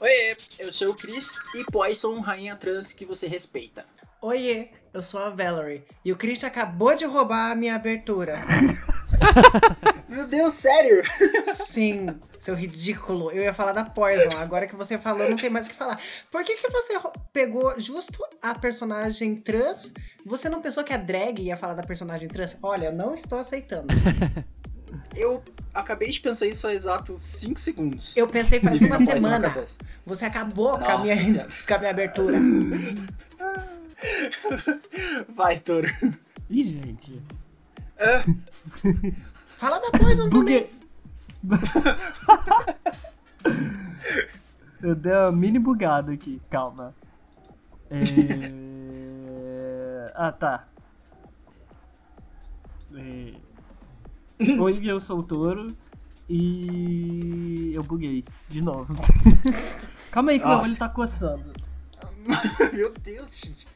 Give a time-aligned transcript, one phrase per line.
[0.00, 3.84] Oi, eu sou o Chris e Poison, rainha trans que você respeita.
[4.22, 8.38] Oiê, eu sou a Valerie e o Chris acabou de roubar a minha abertura.
[10.08, 11.02] Meu Deus, sério?
[11.52, 12.06] Sim,
[12.38, 13.32] seu ridículo.
[13.32, 16.00] Eu ia falar da Poison, agora que você falou, não tem mais o que falar.
[16.30, 16.94] Por que, que você
[17.32, 19.92] pegou justo a personagem trans?
[20.24, 22.56] Você não pensou que a drag ia falar da personagem trans?
[22.62, 23.88] Olha, eu não estou aceitando.
[25.14, 25.42] Eu
[25.74, 28.16] acabei de pensar isso há exatos 5 segundos.
[28.16, 29.66] Eu pensei faz uma semana.
[30.06, 32.38] Você acabou com a, minha, com a minha abertura.
[35.34, 35.88] Vai, Toro.
[36.50, 37.22] Ih, gente.
[37.96, 38.22] É.
[39.58, 40.68] Fala da Poison também.
[44.80, 46.94] Eu dei uma mini bugada aqui, calma.
[47.90, 47.98] É...
[50.14, 50.68] Ah, tá.
[52.94, 53.32] É...
[54.60, 55.76] Oi, eu sou o Touro
[56.28, 58.94] e eu buguei de novo.
[60.12, 60.62] calma aí que Nossa.
[60.62, 61.52] meu olho tá coçando.
[62.72, 63.66] Meu Deus, gente.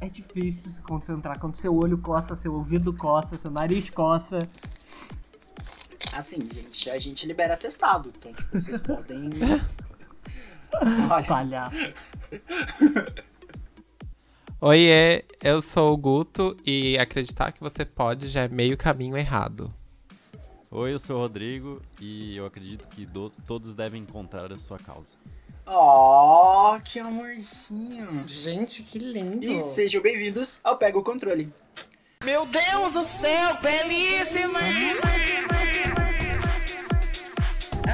[0.00, 4.46] É difícil se concentrar quando seu olho coça, seu ouvido coça, seu nariz coça.
[6.12, 9.30] Assim, gente, a gente libera testado, então tipo, vocês podem.
[11.10, 11.24] Olha.
[11.24, 11.76] Palhaço.
[14.60, 19.72] Oiê, eu sou o Guto e acreditar que você pode já é meio caminho errado.
[20.70, 24.78] Oi, eu sou o Rodrigo e eu acredito que do, todos devem encontrar a sua
[24.78, 25.08] causa.
[25.64, 28.24] Oh, que amorzinho.
[28.26, 29.44] Gente, que lindo.
[29.44, 31.52] E sejam bem-vindos ao Pega o Controle.
[32.24, 34.58] Meu Deus do céu, belíssima!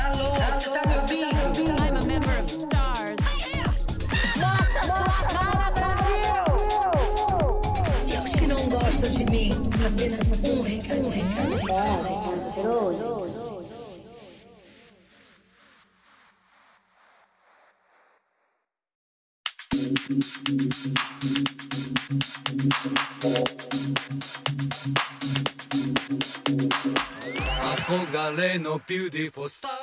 [0.07, 1.32] Alô, você tá me ouvindo?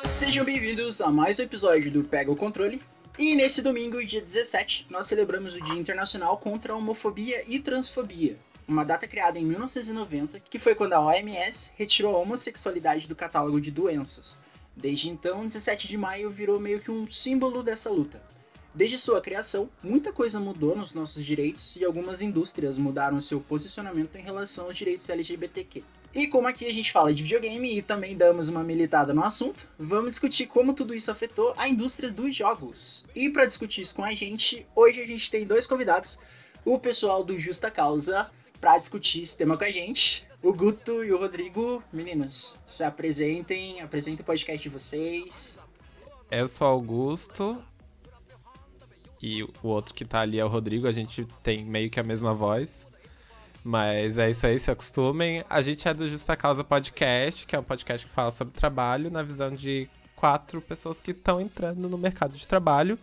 [0.09, 2.81] Sejam bem-vindos a mais um episódio do Pega o Controle.
[3.17, 8.37] E nesse domingo, dia 17, nós celebramos o Dia Internacional contra a Homofobia e Transfobia,
[8.67, 13.61] uma data criada em 1990, que foi quando a OMS retirou a homossexualidade do catálogo
[13.61, 14.37] de doenças.
[14.75, 18.21] Desde então, 17 de maio virou meio que um símbolo dessa luta.
[18.73, 24.15] Desde sua criação, muita coisa mudou nos nossos direitos e algumas indústrias mudaram seu posicionamento
[24.15, 25.83] em relação aos direitos LGBTQ.
[26.13, 29.67] E como aqui a gente fala de videogame e também damos uma militada no assunto,
[29.77, 33.05] vamos discutir como tudo isso afetou a indústria dos jogos.
[33.15, 36.19] E para discutir isso com a gente, hoje a gente tem dois convidados,
[36.65, 38.29] o pessoal do Justa Causa,
[38.59, 40.27] para discutir esse tema com a gente.
[40.41, 45.57] O Guto e o Rodrigo, meninas, se apresentem, apresentem o podcast de vocês.
[46.31, 47.61] Eu sou Augusto,
[49.21, 52.03] e o outro que tá ali é o Rodrigo, a gente tem meio que a
[52.03, 52.87] mesma voz.
[53.63, 55.43] Mas é isso aí, se acostumem.
[55.49, 59.11] A gente é do Justa Causa Podcast, que é um podcast que fala sobre trabalho
[59.11, 62.97] na visão de quatro pessoas que estão entrando no mercado de trabalho.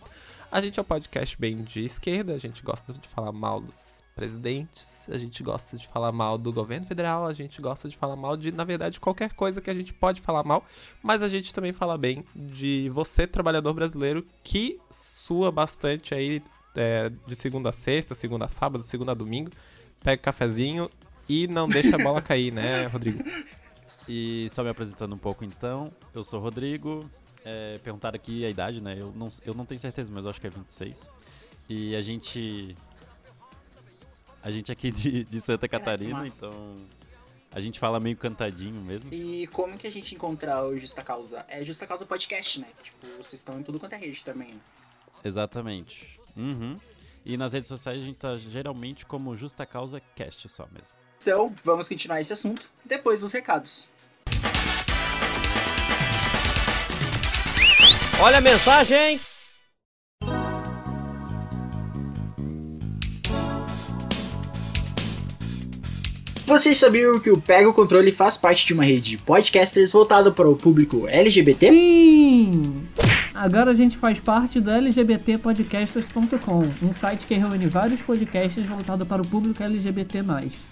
[0.50, 4.05] A gente é um podcast bem de esquerda, a gente gosta de falar mal dos
[4.16, 8.16] presidentes, a gente gosta de falar mal do governo federal, a gente gosta de falar
[8.16, 10.64] mal de, na verdade, qualquer coisa que a gente pode falar mal,
[11.02, 16.42] mas a gente também fala bem de você, trabalhador brasileiro, que sua bastante aí
[16.74, 19.50] é, de segunda a sexta, segunda a sábado, segunda a domingo.
[20.02, 20.90] Pega o cafezinho
[21.28, 23.22] e não deixa a bola cair, né, Rodrigo?
[24.08, 27.08] E só me apresentando um pouco então, eu sou o Rodrigo.
[27.44, 28.96] É, perguntaram aqui a idade, né?
[28.98, 31.10] Eu não, eu não tenho certeza, mas eu acho que é 26.
[31.68, 32.76] E a gente.
[34.46, 36.76] A gente aqui de, de Santa Catarina, é, então.
[37.50, 39.12] A gente fala meio cantadinho mesmo.
[39.12, 41.44] E como que a gente encontra o Justa Causa?
[41.48, 42.68] É Justa Causa Podcast, né?
[42.80, 44.54] Tipo, vocês estão em tudo quanto é rede também.
[44.54, 44.60] Né?
[45.24, 46.20] Exatamente.
[46.36, 46.78] Uhum.
[47.24, 50.94] E nas redes sociais a gente tá geralmente como Justa Causa Cast só mesmo.
[51.20, 53.90] Então, vamos continuar esse assunto depois dos recados.
[58.20, 59.20] Olha a mensagem!
[66.46, 70.30] Vocês sabiam que o Pega o Controle faz parte de uma rede de podcasters voltada
[70.30, 71.70] para o público LGBT?
[71.70, 72.86] Sim!
[73.34, 79.20] Agora a gente faz parte do lgbtpodcasters.com, um site que reúne vários podcasts voltados para
[79.20, 80.22] o público LGBT+.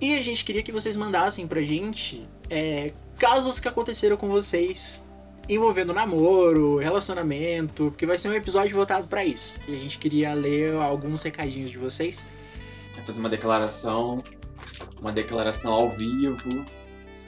[0.00, 5.04] e a gente queria que vocês mandassem pra gente é, casos que aconteceram com vocês
[5.48, 9.58] envolvendo namoro, relacionamento, porque vai ser um episódio voltado pra isso.
[9.66, 12.24] E a gente queria ler alguns recadinhos de vocês.
[12.96, 14.22] É fazer uma declaração,
[15.00, 16.64] uma declaração ao vivo,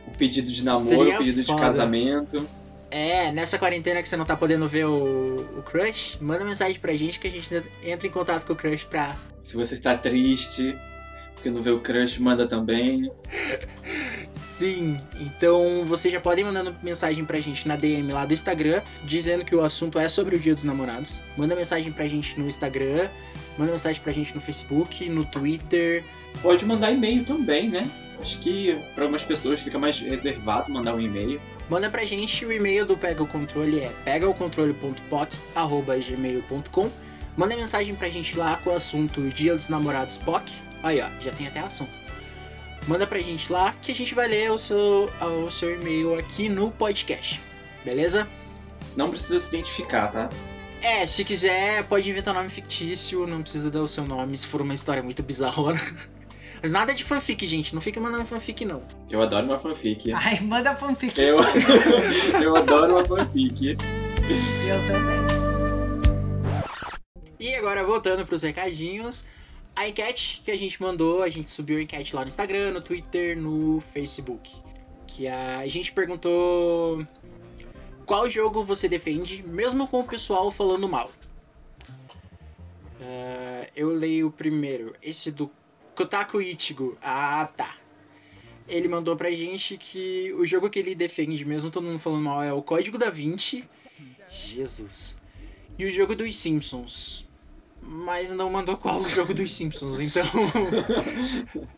[0.07, 1.61] um pedido de namoro, Seria um pedido de foda.
[1.63, 2.64] casamento.
[2.95, 6.95] É, nessa quarentena que você não tá podendo ver o, o crush, manda mensagem pra
[6.95, 7.53] gente que a gente
[7.83, 9.17] entra em contato com o crush pra.
[9.43, 10.79] Se você está triste,
[11.35, 13.11] porque não vê o crush, manda também.
[14.57, 19.45] Sim, então vocês já podem mandando mensagem pra gente na DM lá do Instagram, dizendo
[19.45, 21.19] que o assunto é sobre o Dia dos Namorados.
[21.37, 23.09] Manda mensagem pra gente no Instagram,
[23.59, 26.05] manda mensagem pra gente no Facebook, no Twitter.
[26.41, 27.91] Pode mandar e-mail também, né?
[28.21, 31.41] Acho que para algumas pessoas fica mais reservado mandar um e-mail.
[31.69, 36.91] Manda pra gente o e-mail do Pega o Controle é pegaocontrole.poc@gmail.com.
[37.37, 40.53] Manda mensagem pra gente lá com o assunto Dia dos Namorados POC.
[40.83, 41.91] Aí ó, já tem até assunto.
[42.87, 45.11] Manda pra gente lá que a gente vai ler o seu,
[45.47, 47.41] o seu e-mail aqui no podcast.
[47.83, 48.29] Beleza?
[48.95, 50.29] Não precisa se identificar, tá?
[50.83, 54.61] É, se quiser, pode inventar nome fictício, não precisa dar o seu nome se for
[54.61, 55.73] uma história muito bizarra.
[56.65, 57.75] Mas nada de fanfic, gente.
[57.75, 58.83] Não fica mandando fanfic, não.
[59.11, 60.11] Eu adoro uma fanfic.
[60.15, 61.21] Ai, manda fanfic.
[61.21, 61.37] Eu,
[62.43, 63.77] eu adoro uma fanfic.
[63.77, 65.19] Eu também.
[67.39, 69.23] E agora voltando pros recadinhos,
[69.77, 72.81] a enquete que a gente mandou, a gente subiu a enquete lá no Instagram, no
[72.81, 74.51] Twitter, no Facebook.
[75.07, 77.07] Que a gente perguntou
[78.07, 81.13] qual jogo você defende, mesmo com o pessoal falando mal.
[83.03, 85.51] Ah, eu leio o primeiro, esse do
[85.95, 86.97] Kotaku Ichigo.
[87.03, 87.77] Ah, tá.
[88.67, 92.43] Ele mandou pra gente que o jogo que ele defende, mesmo todo mundo falando mal,
[92.43, 93.69] é o Código da Vinci.
[94.29, 95.17] Jesus.
[95.79, 97.27] E o jogo dos Simpsons.
[97.81, 100.25] Mas não mandou qual o jogo dos Simpsons, então.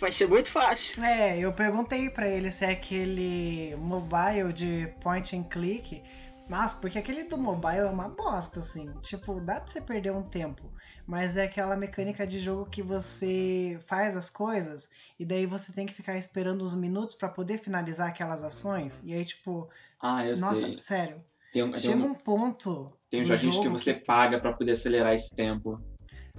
[0.00, 1.00] Vai ser muito fácil.
[1.04, 6.02] É, eu perguntei pra ele se é aquele mobile de point and click.
[6.50, 8.92] Mas, porque aquele do mobile é uma bosta, assim.
[9.00, 10.72] Tipo, dá pra você perder um tempo.
[11.12, 14.88] Mas é aquela mecânica de jogo que você faz as coisas
[15.20, 19.02] e daí você tem que ficar esperando os minutos pra poder finalizar aquelas ações.
[19.04, 19.68] E aí, tipo,
[20.00, 20.80] Ah, eu nossa, sei.
[20.80, 21.22] sério.
[21.52, 22.90] Tem, um- tem, Chega um, um ponto.
[23.10, 25.78] tem uns do joguinhos que você paga pra poder acelerar esse tempo.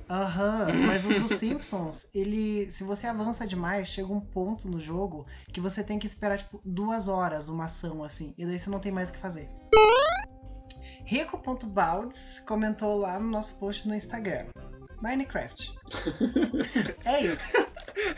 [0.10, 2.68] Aham, mas o dos Simpsons, ele.
[2.72, 6.60] Se você avança demais, chega um ponto no jogo que você tem que esperar, tipo,
[6.66, 8.34] duas horas uma ação, assim.
[8.40, 9.48] E daí você não tem mais o que fazer.
[11.06, 14.46] Rico.baldes comentou lá no nosso post no Instagram.
[15.02, 15.74] Minecraft.
[17.06, 17.58] é isso.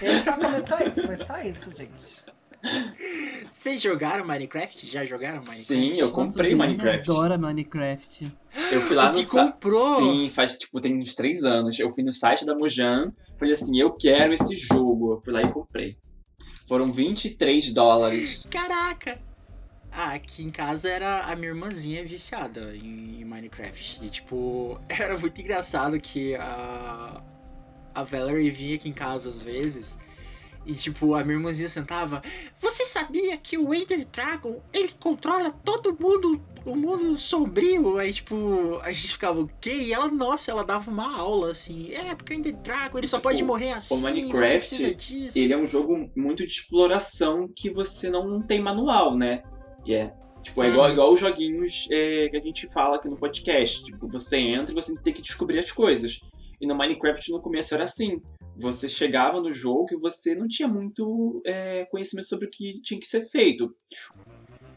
[0.01, 2.23] Ele só comentou isso, foi só isso, gente.
[3.51, 4.87] Vocês jogaram Minecraft?
[4.87, 5.65] Já jogaram Minecraft?
[5.65, 7.11] Sim, eu comprei Nossa, Minecraft.
[7.11, 8.31] adora Minecraft.
[8.71, 9.97] Eu fui lá O no que comprou?
[9.99, 11.79] Sim, faz tipo, tem uns três anos.
[11.79, 15.13] Eu fui no site da Mojang, falei assim, eu quero esse jogo.
[15.13, 15.97] Eu fui lá e comprei.
[16.67, 18.43] Foram 23 dólares.
[18.49, 19.19] Caraca!
[19.97, 23.99] Ah, aqui em casa era a minha irmãzinha viciada em Minecraft.
[24.03, 27.21] E tipo, era muito engraçado que a.
[27.93, 29.97] A Valerie vinha aqui em casa às vezes.
[30.65, 32.21] E tipo, a minha irmãzinha sentava.
[32.59, 37.97] Você sabia que o Ender Dragon ele controla todo mundo, o mundo sombrio?
[37.97, 39.75] Aí tipo, a gente ficava o quê?
[39.75, 41.93] E ela, nossa, ela dava uma aula assim.
[41.93, 44.01] É, porque o Ender Dragon ele só Tipo, pode morrer assim.
[44.01, 45.39] Minecraft, precisa disso.
[45.39, 49.41] Ele é um jogo muito de exploração que você não tem manual, né?
[49.85, 50.13] E é.
[50.43, 50.93] Tipo, é igual, Uhum.
[50.93, 53.83] igual os joguinhos é, que a gente fala aqui no podcast.
[53.83, 56.19] Tipo, você entra e você tem que descobrir as coisas.
[56.61, 58.21] E no Minecraft no começo era assim.
[58.57, 62.99] Você chegava no jogo e você não tinha muito é, conhecimento sobre o que tinha
[62.99, 63.73] que ser feito.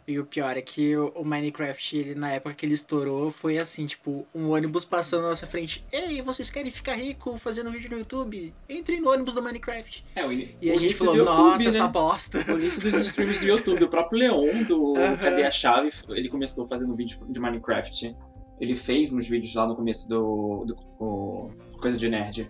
[0.08, 3.84] E o pior é que o Minecraft, ele, na época que ele estourou, foi assim,
[3.84, 5.84] tipo, um ônibus passando na nossa frente.
[5.92, 8.54] Ei, vocês querem ficar rico fazendo vídeo no YouTube?
[8.70, 10.02] Entrem no ônibus do Minecraft.
[10.16, 11.68] É, o, E o a gente falou, do YouTube, nossa, né?
[11.68, 12.38] essa bosta.
[12.54, 15.18] O início dos streams do YouTube, o próprio Leon do Aham.
[15.18, 18.16] Cadê a Chave, ele começou fazendo vídeo de Minecraft.
[18.58, 21.50] Ele fez uns vídeos lá no começo do, do, o
[21.82, 22.48] Coisa de Nerd.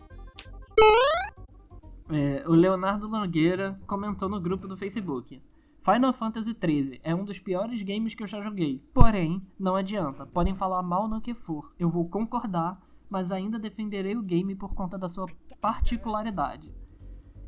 [2.11, 5.43] É, o Leonardo Longueira comentou no grupo do Facebook.
[5.91, 8.85] Final Fantasy XIII é um dos piores games que eu já joguei.
[8.93, 10.27] Porém, não adianta.
[10.27, 11.73] Podem falar mal no que for.
[11.79, 12.79] Eu vou concordar,
[13.09, 15.27] mas ainda defenderei o game por conta da sua
[15.63, 16.75] particularidade.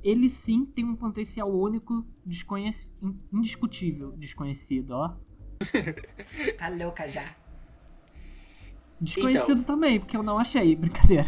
[0.03, 2.91] Ele sim tem um potencial único, desconhec...
[3.31, 4.13] indiscutível.
[4.13, 5.17] Desconhecido, ó.
[6.57, 7.37] Tá louca já.
[8.99, 10.75] Desconhecido também, porque eu não achei.
[10.75, 11.27] Brincadeira.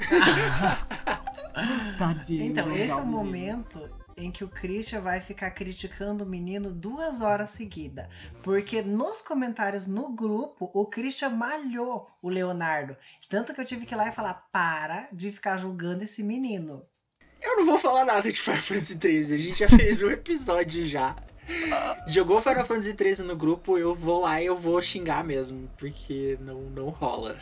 [1.96, 2.42] Tadinho.
[2.42, 7.20] Então, esse é o momento em que o Christian vai ficar criticando o menino duas
[7.20, 8.06] horas seguidas.
[8.42, 12.96] Porque nos comentários no grupo, o Christian malhou o Leonardo.
[13.28, 16.82] Tanto que eu tive que ir lá e falar: para de ficar julgando esse menino.
[17.42, 20.86] Eu não vou falar nada de Final Fantasy XIII, a gente já fez um episódio
[20.86, 21.16] já.
[22.06, 26.38] Jogou Final Fantasy XIII no grupo, eu vou lá e eu vou xingar mesmo, porque
[26.40, 27.38] não, não rola.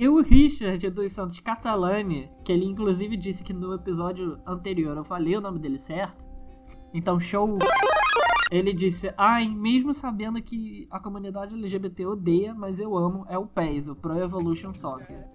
[0.00, 5.04] E o Richard dos Santos Catalani, que ele inclusive disse que no episódio anterior eu
[5.04, 6.26] falei o nome dele certo.
[6.94, 7.58] Então, show.
[8.50, 13.46] Ele disse: Ai, mesmo sabendo que a comunidade LGBT odeia, mas eu amo, é o
[13.46, 15.28] PES, o Pro Evolution Soccer.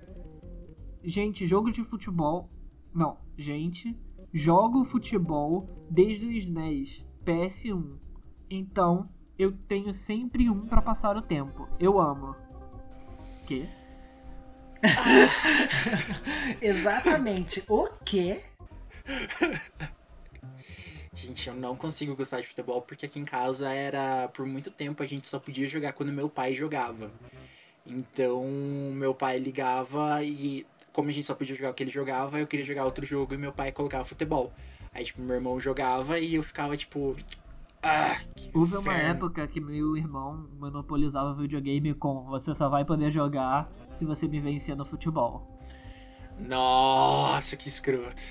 [1.03, 2.49] Gente, jogo de futebol.
[2.91, 3.95] Não, gente,
[4.33, 7.99] jogo futebol desde o SNES, PS1.
[8.49, 9.07] Então,
[9.37, 11.67] eu tenho sempre um pra passar o tempo.
[11.79, 12.35] Eu amo.
[13.45, 13.69] Que?
[16.61, 17.63] Exatamente.
[17.67, 18.41] O quê?
[21.13, 24.27] Gente, eu não consigo gostar de futebol porque aqui em casa era.
[24.29, 27.11] Por muito tempo a gente só podia jogar quando meu pai jogava.
[27.85, 28.43] Então,
[28.93, 32.47] meu pai ligava e, como a gente só podia jogar o que ele jogava, eu
[32.47, 34.51] queria jogar outro jogo e meu pai colocava futebol.
[34.93, 37.15] Aí, tipo, meu irmão jogava e eu ficava, tipo.
[37.87, 42.67] Ah, que Houve uma inferno." época que meu irmão monopolizava o videogame com você só
[42.67, 45.47] vai poder jogar se você me vencer no futebol.
[46.39, 48.21] Nossa, que escroto.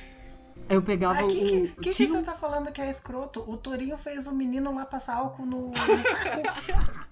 [0.69, 1.29] Eu pegava Ah, o.
[1.29, 3.45] que, que, que, que tinha você tá falando que é escroto?
[3.49, 7.05] O Torinho fez o menino lá passar álcool no, no saco.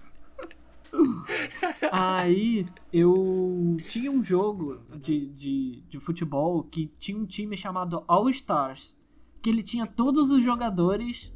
[1.90, 8.28] Aí eu tinha um jogo de, de, de futebol que tinha um time chamado All
[8.30, 8.94] Stars.
[9.40, 11.31] Que ele tinha todos os jogadores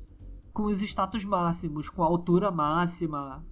[0.57, 3.45] com os status máximos, com a altura máxima,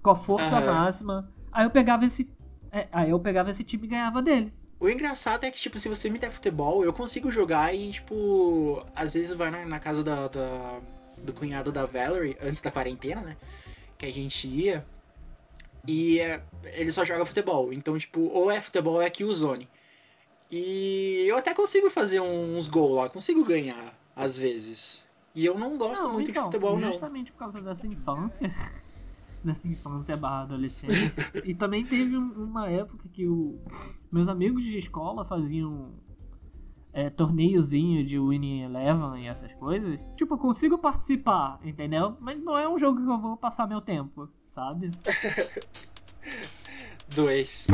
[0.00, 0.66] com a força Aham.
[0.72, 1.28] máxima.
[1.50, 2.30] Aí eu pegava esse.
[2.70, 4.52] é, aí eu pegava esse time e ganhava dele.
[4.78, 8.84] O engraçado é que, tipo, se você me der futebol, eu consigo jogar e, tipo,
[8.94, 10.80] às vezes vai na, na casa da, da-
[11.24, 13.36] do cunhado da Valerie, antes da quarentena, né?
[13.98, 14.84] Que a gente ia.
[15.86, 16.40] E é,
[16.74, 17.72] ele só joga futebol.
[17.72, 19.68] Então, tipo, ou é futebol ou é Killzone.
[20.50, 25.03] E eu até consigo fazer uns gols lá, consigo ganhar, às vezes.
[25.34, 26.92] E eu não gosto muito então, de futebol, não.
[26.92, 28.50] justamente por causa dessa infância,
[29.42, 31.28] dessa infância barra adolescência.
[31.44, 33.58] e também teve um- uma época que o,
[34.12, 35.92] meus amigos de escola faziam
[36.92, 40.00] é, torneiozinho de Winning Eleven e essas coisas.
[40.16, 42.16] Tipo, eu consigo participar, entendeu?
[42.20, 44.92] Mas não é um jogo que eu vou passar meu tempo, sabe?
[47.16, 47.66] Dois.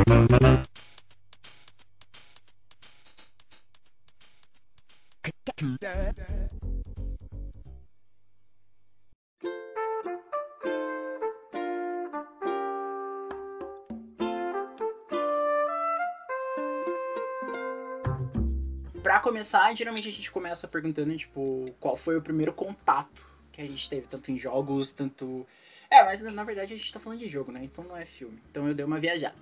[19.11, 23.67] Pra começar, geralmente a gente começa perguntando, tipo, qual foi o primeiro contato que a
[23.67, 25.45] gente teve, tanto em jogos, tanto.
[25.91, 27.61] É, mas na na verdade a gente tá falando de jogo, né?
[27.65, 28.41] Então não é filme.
[28.49, 29.35] Então eu dei uma viajada.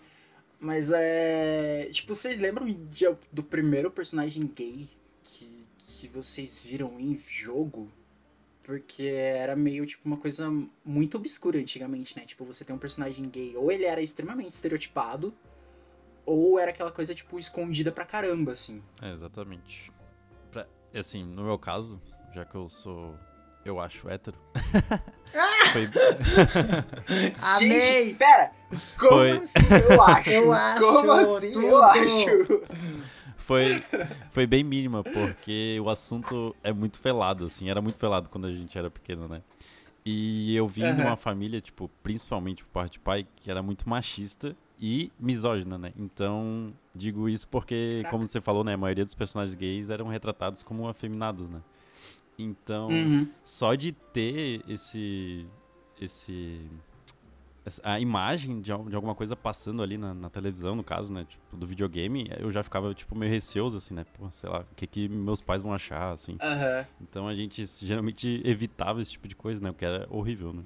[0.59, 1.87] Mas é.
[1.93, 4.89] Tipo, vocês lembram de- do primeiro personagem gay
[5.23, 7.93] que, que vocês viram em jogo?
[8.63, 10.51] Porque era meio, tipo, uma coisa
[10.83, 12.25] muito obscura antigamente, né?
[12.25, 15.35] Tipo, você tem um personagem gay, ou ele era extremamente estereotipado,
[16.29, 18.83] ou era aquela coisa, tipo, escondida pra caramba, assim.
[19.01, 19.91] É, exatamente.
[20.53, 22.01] Pra- assim, no meu caso,
[22.35, 23.17] já que eu sou,
[23.65, 24.37] eu acho hétero.
[25.73, 25.89] foi,
[27.41, 27.81] Amei!
[27.81, 28.53] Gente, pera!
[28.99, 29.31] Como Foi.
[29.39, 30.31] assim eu acho?
[30.31, 31.67] Eu acho, Como assim tudo.
[31.67, 32.27] eu acho?
[33.37, 33.83] foi,
[34.31, 38.53] foi bem mínima, porque o assunto é muito velado, assim, era muito velado quando a
[38.53, 39.43] gente era pequeno, né?
[40.05, 41.11] E eu vim de Aham.
[41.11, 45.93] uma família, tipo, principalmente por parte de pai, que era muito machista e misógina, né?
[45.97, 50.63] Então, digo isso porque, como você falou, né, a maioria dos personagens gays eram retratados
[50.63, 51.61] como afeminados, né?
[52.39, 53.29] Então, Uhum.
[53.45, 55.47] só de ter esse
[56.01, 56.61] esse
[57.67, 61.27] essa- a imagem de, de alguma coisa passando ali na, na televisão, no caso, né,
[61.29, 64.05] tipo, do videogame, eu já ficava tipo meio receoso assim, né?
[64.17, 66.37] Pô, sei lá, o que que meus pais vão achar assim.
[66.41, 66.87] Aham.
[67.01, 69.71] Então a gente geralmente evitava esse tipo de coisa, né?
[69.71, 70.63] O que era horrível, né?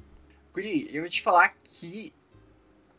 [0.55, 2.13] Guri, eu vou te falar que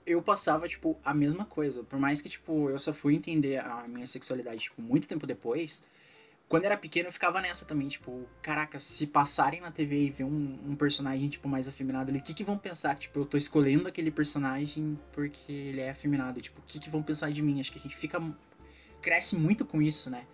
[0.05, 1.83] eu passava, tipo, a mesma coisa.
[1.83, 5.81] Por mais que, tipo, eu só fui entender a minha sexualidade, tipo, muito tempo depois.
[6.49, 10.23] quando era pequeno eu ficava nessa também, tipo, caraca, se passarem na TV e ver
[10.25, 12.95] um, um personagem, tipo, mais afeminado ali, o que que vão pensar?
[12.95, 17.01] Tipo, eu tô escolhendo aquele personagem porque ele é afeminado, tipo, o que que vão
[17.01, 17.59] pensar de mim?
[17.59, 18.21] Acho que a gente fica...
[19.01, 20.27] cresce muito com isso, né?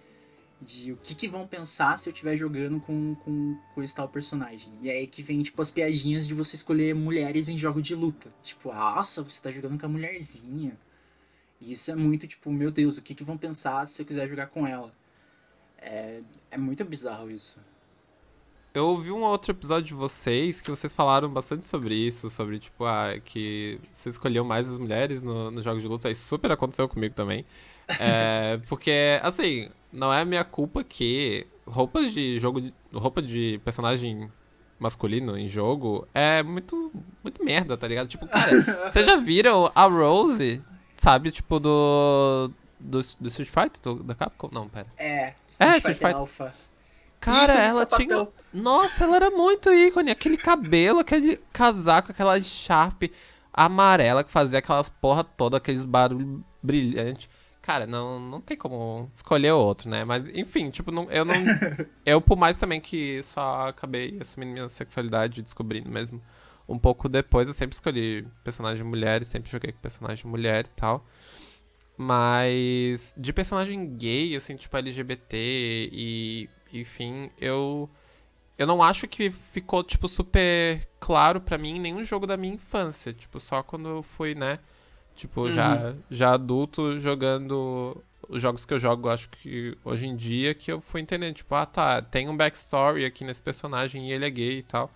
[0.61, 4.09] De o que que vão pensar se eu estiver jogando com, com, com esse tal
[4.09, 4.73] personagem.
[4.81, 8.29] E aí que vem, tipo, as piadinhas de você escolher mulheres em jogo de luta.
[8.43, 10.77] Tipo, nossa, você tá jogando com a mulherzinha.
[11.61, 14.27] E isso é muito, tipo, meu Deus, o que que vão pensar se eu quiser
[14.27, 14.93] jogar com ela?
[15.77, 16.19] É,
[16.51, 17.57] é muito bizarro isso.
[18.73, 22.85] Eu ouvi um outro episódio de vocês que vocês falaram bastante sobre isso, sobre, tipo,
[22.85, 26.09] ah, que vocês escolhiam mais as mulheres no, no jogo de luta.
[26.09, 27.45] Isso super aconteceu comigo também.
[27.99, 32.61] É, porque, assim, não é minha culpa que roupas de jogo,
[32.93, 34.31] roupa de personagem
[34.77, 36.91] masculino em jogo é muito,
[37.23, 38.07] muito merda, tá ligado?
[38.07, 38.51] Tipo, cara,
[38.87, 40.61] vocês já viram a Rose,
[40.93, 44.49] sabe, tipo, do, do, do Street Fighter, do, da Capcom?
[44.51, 44.85] Não, pera.
[44.95, 46.15] É, É, Street Street Fighter Fighter.
[46.15, 46.53] Alpha.
[47.19, 48.27] Cara, Ícone ela tinha.
[48.53, 50.11] Nossa, ela era muito ícone.
[50.11, 53.03] Aquele cabelo, aquele casaco, aquela Sharp
[53.53, 57.29] amarela que fazia aquelas porra toda, aqueles barulhos brilhantes.
[57.61, 60.03] Cara, não, não tem como escolher outro, né?
[60.03, 61.35] Mas, enfim, tipo, não, eu não.
[62.05, 66.21] eu, por mais também que só acabei assumindo minha sexualidade e descobrindo mesmo
[66.67, 70.69] um pouco depois, eu sempre escolhi personagem mulher e sempre joguei com personagem mulher e
[70.69, 71.05] tal.
[71.97, 77.89] Mas de personagem gay, assim, tipo LGBT e enfim, eu
[78.57, 82.53] eu não acho que ficou tipo super claro pra mim em nenhum jogo da minha
[82.55, 84.59] infância, tipo, só quando eu fui, né,
[85.15, 90.53] tipo, já já adulto jogando os jogos que eu jogo, acho que hoje em dia
[90.55, 94.25] que eu fui entendendo, tipo, ah, tá, tem um backstory aqui nesse personagem e ele
[94.25, 94.91] é gay e tal.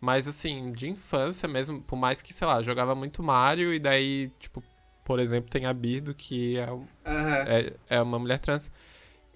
[0.00, 4.30] Mas assim, de infância mesmo, por mais que, sei lá, jogava muito Mario e daí,
[4.40, 4.62] tipo,
[5.04, 7.44] por exemplo, tem a Birdo, que é, um- Aham.
[7.46, 8.70] é, é uma mulher trans.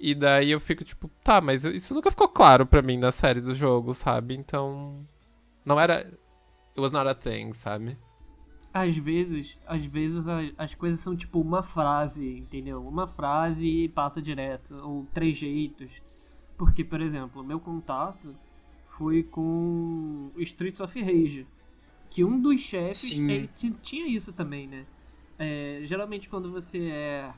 [0.06, 3.40] E daí eu fico tipo, tá, mas isso nunca ficou claro pra mim na série
[3.40, 4.34] do jogo, sabe?
[4.34, 5.06] Então.
[5.64, 6.00] Não era.
[6.00, 7.96] It was not a thing, sabe?
[8.72, 12.86] Às vezes, às vezes a- as coisas são tipo uma frase, entendeu?
[12.86, 15.90] Uma frase e passa direto, ou três jeitos.
[16.58, 18.34] Porque, por exemplo, o meu contato
[18.98, 21.46] foi com Streets of Rage.
[22.10, 24.84] Que um dos chefes ele ti- tinha isso também, né?
[25.38, 27.32] É, geralmente quando você é.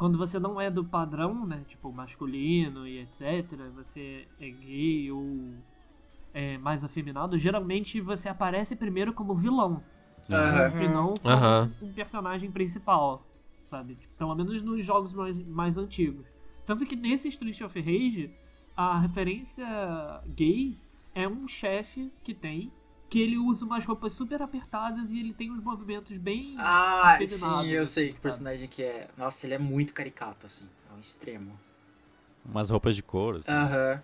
[0.00, 1.62] Quando você não é do padrão, né?
[1.68, 5.52] Tipo, masculino e etc., você é gay ou
[6.32, 9.84] é mais afeminado, geralmente você aparece primeiro como vilão
[10.30, 10.82] Aham.
[10.82, 11.70] e não como Aham.
[11.82, 13.26] um personagem principal,
[13.66, 13.94] sabe?
[13.96, 16.26] Tipo, Pelo menos nos jogos mais, mais antigos.
[16.64, 18.30] Tanto que nesse Street of Rage,
[18.74, 19.66] a referência
[20.28, 20.78] gay
[21.14, 22.72] é um chefe que tem,
[23.10, 26.54] que ele usa umas roupas super apertadas e ele tem uns movimentos bem.
[26.56, 28.22] Ah, sim, eu assim, sei que sabe?
[28.22, 29.08] personagem que é.
[29.18, 30.64] Nossa, ele é muito caricato, assim.
[30.88, 31.58] É um extremo.
[32.44, 33.52] Umas roupas de couro, assim.
[33.52, 34.00] Aham.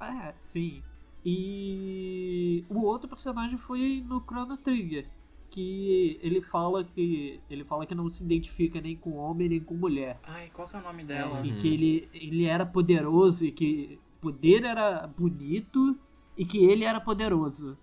[0.00, 0.82] É, sim.
[1.24, 5.06] E o outro personagem foi no Chrono Trigger,
[5.50, 9.74] que ele fala que ele fala que não se identifica nem com homem nem com
[9.74, 10.18] mulher.
[10.24, 11.44] Ai, qual que é o nome dela?
[11.44, 11.58] E Uhum.
[11.58, 15.98] que ele, ele era poderoso e que poder era bonito
[16.36, 17.76] e que ele era poderoso.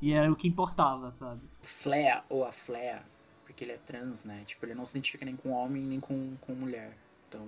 [0.00, 1.40] E era o que importava, sabe?
[1.62, 3.02] Flea ou a Flea.
[3.44, 4.42] Porque ele é trans, né?
[4.46, 6.96] Tipo, ele não se identifica nem com homem nem com, com mulher.
[7.28, 7.46] Então.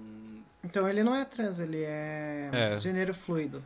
[0.64, 2.76] Então ele não é trans, ele é, É.
[2.76, 3.64] gênero fluido.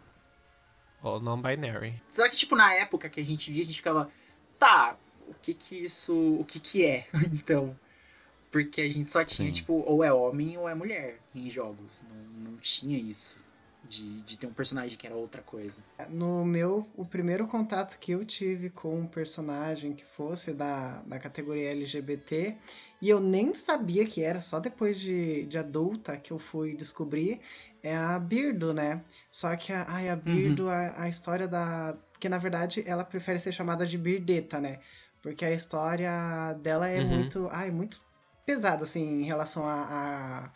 [1.03, 2.01] Ou non-binary.
[2.11, 4.11] Só que, tipo, na época que a gente via, a gente ficava.
[4.59, 4.97] Tá,
[5.29, 6.15] o que que isso.
[6.39, 7.07] O que que é?
[7.33, 7.77] então.
[8.51, 9.57] Porque a gente só tinha, Sim.
[9.57, 12.03] tipo, ou é homem ou é mulher em jogos.
[12.09, 13.42] Não, não tinha isso.
[13.93, 15.83] De, de ter um personagem que era outra coisa.
[16.09, 21.19] No meu, o primeiro contato que eu tive com um personagem que fosse da, da
[21.19, 22.57] categoria LGBT,
[23.03, 27.41] e eu nem sabia que era, só depois de, de adulta que eu fui descobrir,
[27.83, 29.03] é a Birdo, né?
[29.31, 31.95] Só que a, ai, a Birdo, a, a história da.
[32.19, 34.79] Que na verdade ela prefere ser chamada de Birdeta, né?
[35.21, 37.09] Porque a história dela é Uhum.
[37.09, 37.49] muito.
[37.53, 38.01] Ai, muito
[38.47, 39.75] pesada, assim, em relação a,
[40.47, 40.51] a,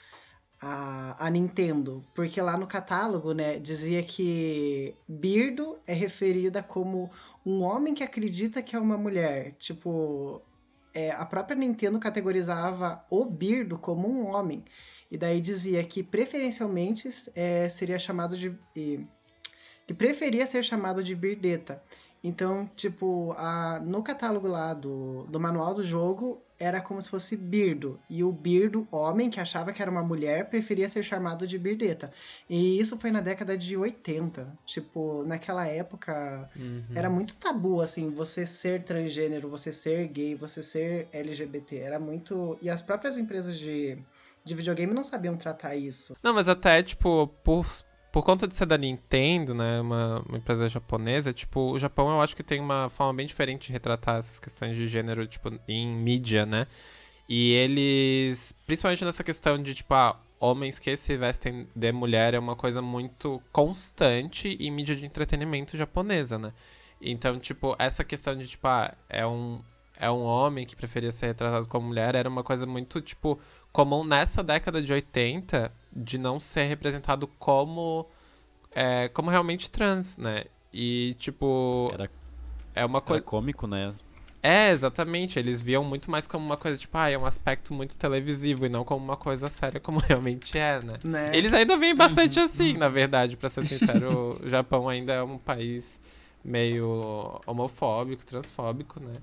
[0.67, 2.05] a, a Nintendo.
[2.15, 7.11] Porque lá no catálogo, né, dizia que Birdo é referida como
[7.45, 9.55] um homem que acredita que é uma mulher.
[9.59, 10.43] Tipo,
[10.93, 14.65] é, a própria Nintendo categorizava o Birdo como um homem.
[15.09, 18.53] E daí dizia que preferencialmente é, seria chamado de.
[18.75, 19.07] e-
[19.87, 21.81] que preferia ser chamado de Birdeta.
[22.23, 27.37] Então, tipo, a, no catálogo lá do, do manual do jogo era como se fosse
[27.37, 28.01] Birdo.
[28.09, 32.11] E o Birdo, homem, que achava que era uma mulher, preferia ser chamado de Birdeta.
[32.49, 34.59] E isso foi na década de 80.
[34.65, 36.51] Tipo, naquela época
[36.95, 41.77] era muito tabu, assim, você ser transgênero, você ser gay, você ser LGBT.
[41.77, 42.59] Era muito.
[42.63, 43.99] E as próprias empresas de,
[44.45, 46.17] de videogame não sabiam tratar isso.
[46.23, 47.67] Não, mas até, tipo, por,
[48.17, 52.23] por conta de ser da Nintendo, né, uma, uma empresa japonesa, tipo, o Japão eu
[52.23, 55.87] acho que tem uma forma bem diferente de retratar essas questões de gênero, tipo, em
[55.87, 56.67] mídia, né?
[57.29, 62.39] E eles, principalmente nessa questão de, tipo, ah, homens que se vestem de mulher é
[62.39, 66.55] uma coisa muito constante em mídia de entretenimento japonesa, né?
[66.99, 69.61] Então, tipo, essa questão de, tipo, ah, é um,
[69.95, 73.39] é um homem que preferia ser retratado como mulher era uma coisa muito, tipo,
[73.71, 78.07] comum nessa década de 80 de não ser representado como,
[78.73, 80.45] é, como realmente trans, né?
[80.73, 82.11] E, tipo, Era,
[82.75, 83.23] é uma era coisa...
[83.23, 83.95] cômico, né?
[84.43, 85.39] É, exatamente.
[85.39, 88.69] Eles viam muito mais como uma coisa, tipo, ah, é um aspecto muito televisivo e
[88.69, 90.99] não como uma coisa séria como realmente é, né?
[91.03, 91.31] Né?
[91.37, 94.39] Eles ainda veem bastante assim, na verdade, pra ser sincero.
[94.41, 95.99] o Japão ainda é um país
[96.45, 99.17] meio homofóbico, transfóbico, né?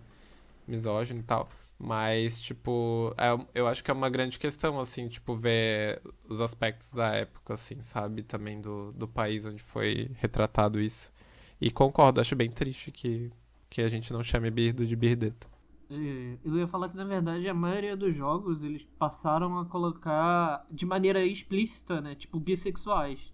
[0.67, 1.47] Misógino e tal.
[1.83, 6.93] Mas, tipo, é, eu acho que é uma grande questão, assim, tipo, ver os aspectos
[6.93, 8.23] da época, assim, sabe?
[8.23, 11.11] Também do, do país onde foi retratado isso.
[11.59, 13.31] E concordo, acho bem triste que,
[13.69, 15.47] que a gente não chame Birdo de Birdeta.
[15.89, 20.65] É, Eu ia falar que, na verdade, a maioria dos jogos eles passaram a colocar
[20.71, 22.15] de maneira explícita, né?
[22.15, 23.31] Tipo, bissexuais.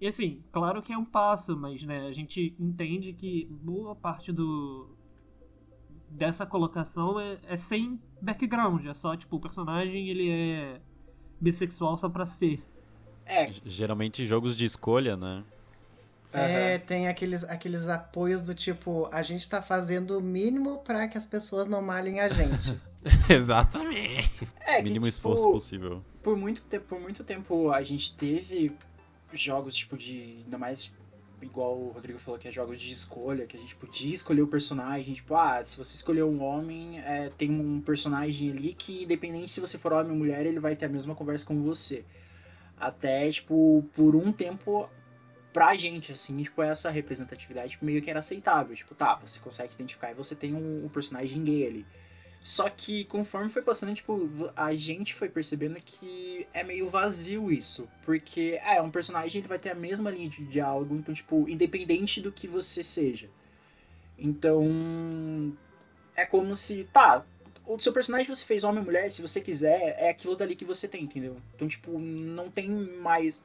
[0.00, 4.32] E assim, claro que é um passo, mas né, a gente entende que boa parte
[4.32, 4.96] do
[6.14, 10.80] dessa colocação é, é sem background, é só tipo o personagem ele é
[11.40, 12.62] bissexual só pra ser.
[13.26, 15.44] É, Geralmente jogos de escolha, né?
[16.32, 21.16] É, tem aqueles, aqueles apoios do tipo, a gente tá fazendo o mínimo pra que
[21.16, 22.76] as pessoas não malhem a gente.
[23.30, 24.30] Exatamente.
[24.60, 26.02] é que, Mínimo tipo, esforço possível.
[26.22, 28.72] por muito tempo, por muito tempo a gente teve
[29.32, 30.92] jogos tipo de ainda mais
[31.44, 34.46] igual o Rodrigo falou que é jogos de escolha, que a gente podia escolher o
[34.46, 39.52] personagem, tipo, ah, se você escolher um homem, é, tem um personagem ali que independente
[39.52, 42.04] se você for homem ou mulher, ele vai ter a mesma conversa com você.
[42.76, 44.88] Até tipo por um tempo
[45.52, 49.76] pra gente assim, tipo, essa representatividade meio que era aceitável, tipo, tá, você consegue se
[49.76, 51.86] identificar e você tem um, um personagem gay ali.
[52.44, 57.88] Só que conforme foi passando, tipo, a gente foi percebendo que é meio vazio isso.
[58.04, 62.20] Porque, é, um personagem ele vai ter a mesma linha de diálogo, então, tipo, independente
[62.20, 63.30] do que você seja.
[64.18, 65.56] Então.
[66.14, 66.84] É como se.
[66.92, 67.24] Tá,
[67.66, 70.66] o seu personagem você fez homem ou mulher, se você quiser, é aquilo dali que
[70.66, 71.38] você tem, entendeu?
[71.54, 73.42] Então, tipo, não tem mais.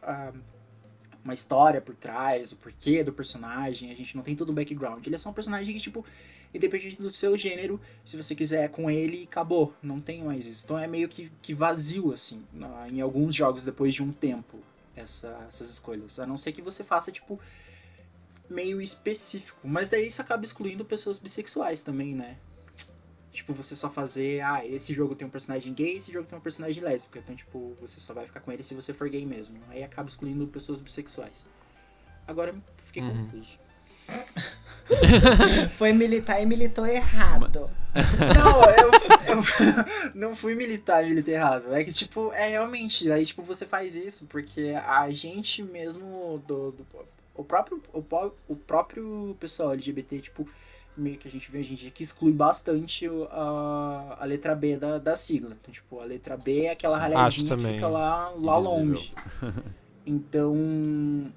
[1.24, 5.08] uma história por trás, o porquê do personagem, a gente não tem todo o background.
[5.08, 6.06] Ele é só um personagem que, tipo,
[6.54, 9.74] independente do seu gênero, se você quiser com ele, acabou.
[9.82, 10.66] Não tem mais isso.
[10.66, 12.44] Então é meio que, que vazio, assim,
[12.92, 14.60] em alguns jogos depois de um tempo,
[14.96, 16.20] essa- essas escolhas.
[16.20, 17.40] A não ser que você faça, tipo,
[18.50, 19.60] meio específico.
[19.68, 22.38] Mas daí isso acaba excluindo pessoas bissexuais também, né?
[23.32, 26.42] Tipo, você só fazer, ah, esse jogo tem um personagem gay, esse jogo tem um
[26.42, 27.20] personagem lésbica.
[27.20, 29.58] Então, tipo, você só vai ficar com ele se você for gay mesmo.
[29.70, 31.46] Aí acaba excluindo pessoas bissexuais.
[32.26, 33.12] Agora fiquei Uhum.
[33.26, 33.60] confuso.
[35.78, 37.69] Foi militar e militou errado.
[38.36, 38.91] Não, eu,
[39.36, 39.43] eu
[40.13, 41.74] não fui militar, militei errado.
[41.74, 46.72] É que, tipo, é realmente, aí, tipo, você faz isso porque a gente mesmo do,
[46.72, 46.86] do-
[47.36, 48.04] o próprio o,
[48.48, 50.48] o próprio pessoal LGBT, tipo,
[50.95, 55.00] meio que a gente vê a gente que exclui bastante a, a letra B da,
[55.00, 55.58] da sigla.
[55.60, 58.62] Então, tipo, a letra B é aquela Acho ralhazinha que fica lá, lá Invisível.
[58.62, 59.13] longe.
[60.06, 61.32] Então,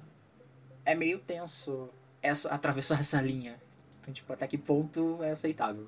[0.85, 1.89] é meio tenso
[2.23, 3.61] essa, atravessar essa linha.
[4.01, 5.87] Então, tipo, até que ponto é aceitável.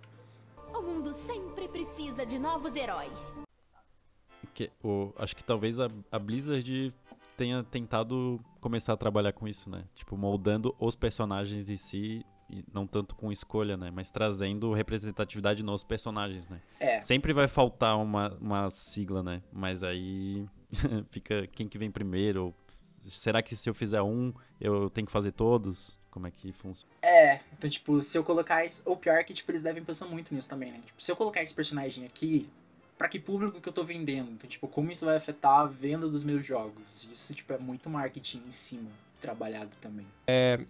[0.73, 3.33] O mundo sempre precisa de novos heróis.
[4.53, 6.93] Que, o, acho que talvez a, a Blizzard
[7.35, 9.85] tenha tentado começar a trabalhar com isso, né?
[9.95, 13.91] Tipo, moldando os personagens em si, e não tanto com escolha, né?
[13.91, 16.61] Mas trazendo representatividade nos personagens, né?
[16.79, 17.01] É.
[17.01, 19.41] Sempre vai faltar uma, uma sigla, né?
[19.51, 20.45] Mas aí
[21.09, 22.45] fica quem que vem primeiro.
[22.45, 22.55] ou
[23.09, 25.97] Será que se eu fizer um, eu tenho que fazer todos?
[26.09, 26.89] Como é que funciona?
[27.01, 28.81] É, então, tipo, se eu colocar esse.
[28.85, 30.81] Ou pior que, tipo, eles devem pensar muito nisso também, né?
[30.85, 32.47] Tipo, se eu colocar esse personagem aqui,
[32.97, 34.31] pra que público que eu tô vendendo?
[34.31, 37.07] Então, tipo, como isso vai afetar a venda dos meus jogos?
[37.11, 38.89] Isso, tipo, é muito marketing em cima,
[39.25, 40.05] trabalhado também.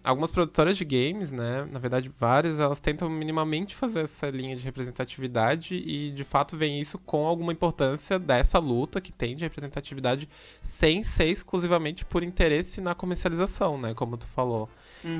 [0.04, 4.64] Algumas produtoras de games, né, na verdade várias, elas tentam minimamente fazer essa linha de
[4.64, 10.28] representatividade e de fato veem isso com alguma importância dessa luta que tem de representatividade
[10.60, 14.68] sem ser exclusivamente por interesse na comercialização, né, como tu falou.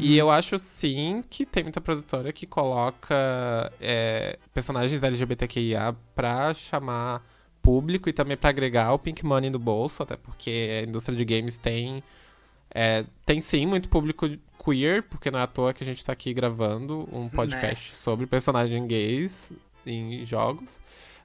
[0.00, 7.24] E eu acho sim que tem muita produtora que coloca é, personagens LGBTQIA pra chamar
[7.62, 11.24] público e também pra agregar o Pink Money no bolso, até porque a indústria de
[11.24, 12.02] games tem
[12.74, 14.28] é, tem sim muito público
[14.64, 18.26] queer, porque não é à toa que a gente tá aqui gravando um podcast sobre
[18.26, 19.52] personagens gays
[19.86, 20.70] em jogos.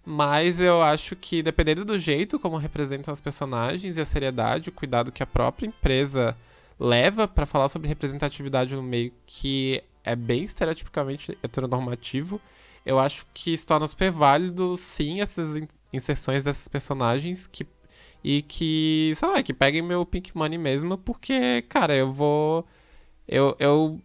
[0.06, 4.72] Mas eu acho que, dependendo do jeito como representam os personagens e a seriedade, o
[4.72, 6.36] cuidado que a própria empresa
[6.80, 12.42] leva pra falar sobre representatividade no meio que é bem estereotipicamente heteronormativo,
[12.84, 17.68] eu acho que se torna super válido, sim, essas in- inserções desses personagens que
[18.24, 22.66] e que, sei lá, que peguem meu Pink Money mesmo, porque, cara, eu vou.
[23.28, 24.00] Eu, eu,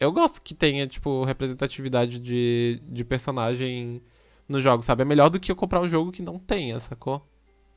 [0.00, 4.02] eu gosto que tenha, tipo, representatividade de, de personagem
[4.48, 5.02] no jogo, sabe?
[5.02, 7.22] É melhor do que eu comprar um jogo que não tenha, sacou?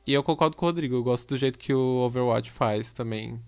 [0.06, 3.40] E eu concordo com o Rodrigo, eu gosto do jeito que o Overwatch faz também.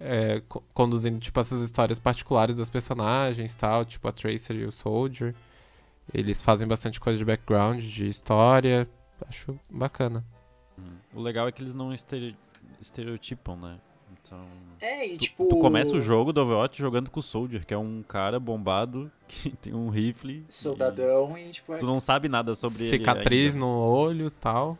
[0.00, 4.70] É, co- conduzindo, tipo, essas histórias particulares das personagens tal, tipo a Tracer e o
[4.72, 5.34] Soldier.
[6.14, 8.88] Eles fazem bastante coisa de background, de história.
[9.28, 10.24] Acho bacana.
[11.14, 12.36] O legal é que eles não estere-
[12.80, 13.78] estereotipam, né?
[14.22, 14.44] Então.
[14.80, 15.46] É, e Tu, tipo.
[15.48, 19.10] tu começa o jogo do Overwatch jogando com o Soldier, que é um cara bombado
[19.26, 20.44] que tem um rifle.
[20.48, 21.74] Soldadão e, tipo.
[21.74, 22.98] e Tu não sabe nada sobre ele.
[22.98, 24.78] Cicatriz no olho tal.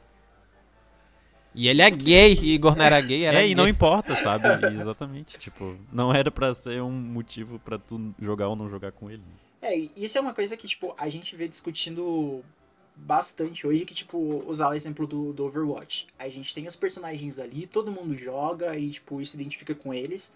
[1.54, 3.72] E ele é gay, e Igor não era gay, era É, e não gay.
[3.72, 4.44] importa, sabe?
[4.70, 5.38] E Exatamente.
[5.38, 9.22] Tipo, não era pra ser um motivo pra tu jogar ou não jogar com ele.
[9.60, 12.44] É, e isso é uma coisa que, tipo, a gente vê discutindo
[13.06, 16.06] bastante hoje, que, tipo, usar o exemplo do, do Overwatch.
[16.18, 20.32] A gente tem os personagens ali, todo mundo joga e, tipo, se identifica com eles.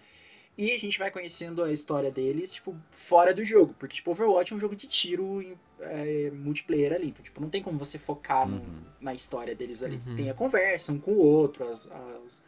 [0.57, 3.75] E a gente vai conhecendo a história deles, tipo, fora do jogo.
[3.79, 7.09] Porque, tipo, Overwatch é um jogo de tiro em, é, multiplayer ali.
[7.09, 8.83] Então, tipo, não tem como você focar no- Uhum.
[9.01, 10.01] na história deles ali.
[10.07, 10.15] Uhum.
[10.15, 11.89] Tem a conversa um com o outro, as,
[12.27, 12.43] as-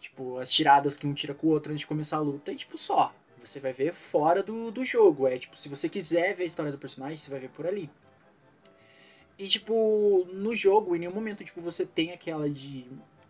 [0.00, 2.52] tipo, as tiradas que um tira com o outro antes de começar a luta.
[2.52, 3.14] E, tipo, só.
[3.42, 5.26] Você vai ver fora do, do jogo.
[5.26, 7.88] É, tipo, se você quiser ver a história do personagem, você vai ver por ali.
[9.38, 12.86] E, tipo, no jogo, em nenhum momento, tipo, você tem aquela de...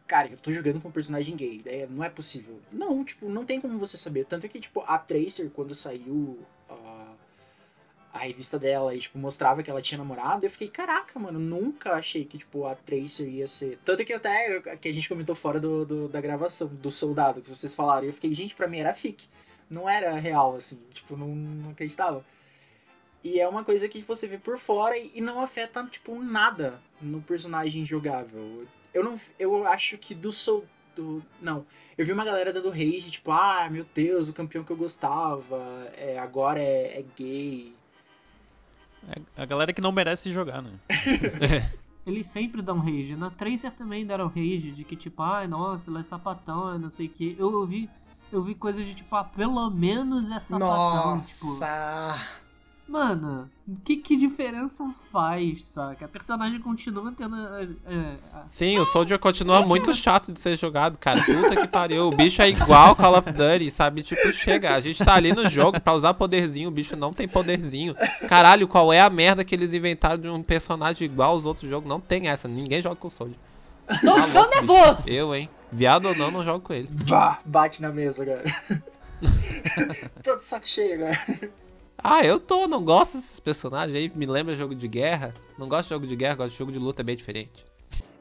[0.06, 1.60] Cara, eu tô jogando com um personagem gay.
[1.66, 2.58] É, não é possível.
[2.72, 4.24] Não, tipo, não tem como você saber.
[4.24, 7.12] Tanto que, tipo, a Tracer, quando saiu a,
[8.14, 11.92] a revista dela e, tipo, mostrava que ela tinha namorado, eu fiquei, caraca, mano, nunca
[11.92, 13.78] achei que, tipo, a Tracer ia ser...
[13.84, 17.48] Tanto que até, que a gente comentou fora do, do- da gravação, do soldado que
[17.50, 19.28] vocês falaram, eu fiquei, gente, pra mim era fic.
[19.68, 22.24] Não era real, assim, tipo, não, não acreditava.
[23.22, 27.20] E é uma coisa que você vê por fora e não afeta, tipo, nada no
[27.20, 28.64] personagem jogável.
[28.94, 29.20] Eu não.
[29.38, 30.64] Eu acho que do Soul.
[30.94, 31.64] Do, não.
[31.96, 35.90] Eu vi uma galera dando rage, tipo, ah, meu Deus, o campeão que eu gostava
[35.96, 37.72] é, agora é, é gay.
[39.08, 40.72] É a galera que não merece jogar, né?
[42.06, 43.14] Eles sempre dão rage.
[43.16, 46.90] Na Tracer também deram rage de que, tipo, ai, nossa, ela é sapatão, é não
[46.90, 47.36] sei o que.
[47.38, 47.88] Eu ouvi,
[48.32, 51.20] eu vi coisas de tipo, ah, pelo menos é sapatão.
[51.20, 52.47] Tipo, Nossa!
[52.88, 53.48] Mano,
[53.84, 56.06] que, que diferença faz, saca?
[56.06, 57.36] A personagem continua tendo.
[57.36, 61.20] é, é, Sim, o Soldier continua muito chato de ser jogado, cara.
[61.22, 62.08] Puta que pariu.
[62.08, 64.02] O bicho é igual Call of Duty, sabe?
[64.02, 67.28] Tipo, chega, a gente tá ali no jogo pra usar poderzinho, o bicho não tem
[67.28, 67.94] poderzinho.
[68.28, 71.88] Caralho, qual é a merda que eles inventaram de um personagem igual aos outros jogos?
[71.88, 73.38] Não tem essa, ninguém joga com o Soldier.
[73.90, 74.72] Estou Tá ficando louco, bicho.
[74.72, 75.08] nervoso.
[75.10, 75.48] Eu, hein?
[75.70, 76.88] Viado ou não, não jogo com ele.
[76.90, 78.44] Bah, bate na mesa, cara.
[80.22, 81.18] Tô de saco cheio, cara.
[82.02, 85.34] Ah, eu tô, não gosto desses personagens aí, me lembra jogo de guerra.
[85.58, 87.66] Não gosto de jogo de guerra, gosto de jogo de luta, é bem diferente.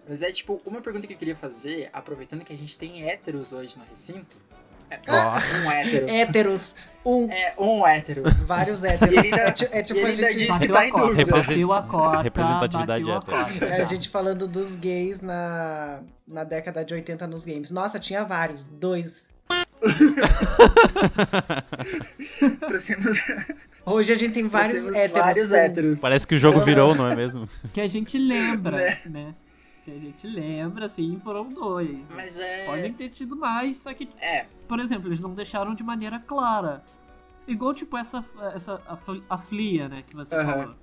[0.10, 3.54] Mas é tipo, uma pergunta que eu queria fazer, aproveitando que a gente tem héteros
[3.54, 4.38] hoje no recinto.
[4.90, 5.66] É, Ó.
[5.68, 6.10] um hétero.
[6.10, 6.76] Héteros.
[7.06, 7.30] Um.
[7.30, 8.24] É, um hétero.
[8.46, 9.18] Vários héteros.
[9.18, 10.36] ainda- É, é tipo a gente.
[10.36, 11.26] diz que tá a em dúvida.
[11.26, 13.54] bateu a cota, Representatividade bateu a hétero.
[13.60, 13.66] cota.
[13.66, 17.70] É, a gente falando dos gays na, na década de 80 nos games.
[17.70, 18.64] Nossa, tinha vários.
[18.64, 19.28] Dois.
[22.60, 23.18] Trouxemos,
[23.86, 25.20] Hoje a gente tem vários héteros.
[25.26, 26.00] vários héteros.
[26.00, 27.48] Parece que o jogo virou, não é mesmo?
[27.74, 28.98] Que a gente lembra, Né?
[29.06, 29.36] né?
[29.86, 31.98] Que a gente lembra, assim, foram dois.
[32.14, 32.66] Mas é.
[32.66, 36.84] Podem ter tido mais, só que, É, por exemplo, eles não deixaram de maneira clara.
[37.48, 38.98] Igual, tipo, essa, essa a,
[39.30, 40.52] a Flia, né, que você Aham.
[40.54, 40.76] falou.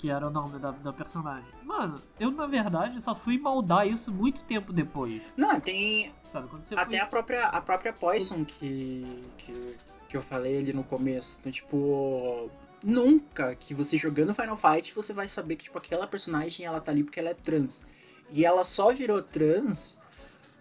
[0.00, 1.50] Que era o nome da, da personagem.
[1.62, 5.20] Mano, eu, na verdade, só fui moldar isso muito tempo depois.
[5.36, 6.48] não, tem Sabe?
[6.48, 6.98] Quando você até foi...
[6.98, 9.76] a própria, a própria Poison que, que,
[10.08, 11.36] que eu falei ali no começo.
[11.40, 12.50] Então, tipo,
[12.82, 16.92] nunca que você jogando Final Fight você vai saber que, tipo, aquela personagem ela tá
[16.92, 17.82] ali porque ela é trans.
[18.30, 19.98] E ela só virou trans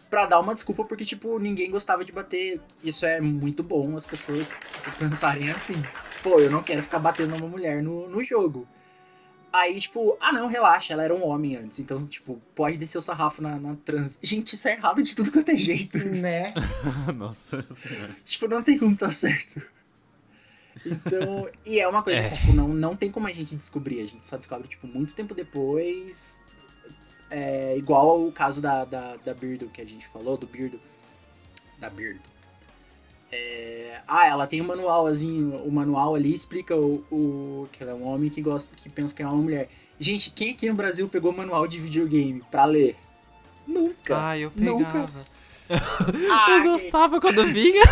[0.09, 2.59] pra dar uma desculpa porque, tipo, ninguém gostava de bater.
[2.83, 5.81] Isso é muito bom as pessoas tipo, pensarem assim.
[6.23, 8.67] Pô, eu não quero ficar batendo uma mulher no, no jogo.
[9.51, 11.79] Aí, tipo, ah não, relaxa, ela era um homem antes.
[11.79, 14.19] Então, tipo, pode descer o sarrafo na, na trans.
[14.21, 15.97] Gente, isso é errado de tudo quanto é jeito.
[15.97, 16.53] Né?
[17.15, 18.15] Nossa senhora.
[18.23, 19.61] Tipo, não tem como tá certo.
[20.85, 22.29] Então, e é uma coisa É.
[22.29, 24.01] que, tipo, não, não tem como a gente descobrir.
[24.01, 26.35] A gente só descobre, tipo, muito tempo depois.
[27.29, 30.79] É, igual o caso da, da, da Birdo que a gente falou, do Birdo.
[31.79, 32.21] Da Birdo.
[33.31, 37.95] É, Ah, ela tem um manualzinho, o manual ali explica o, o que ela é
[37.95, 39.69] um homem que gosta, que pensa que é uma mulher.
[39.99, 42.95] Gente, quem aqui no Brasil pegou manual de videogame pra ler?
[43.67, 44.29] Nunca.
[44.29, 44.85] Ah, eu Nunca.
[44.85, 45.25] pegava.
[46.31, 47.83] Ah, eu gostava quando vinha.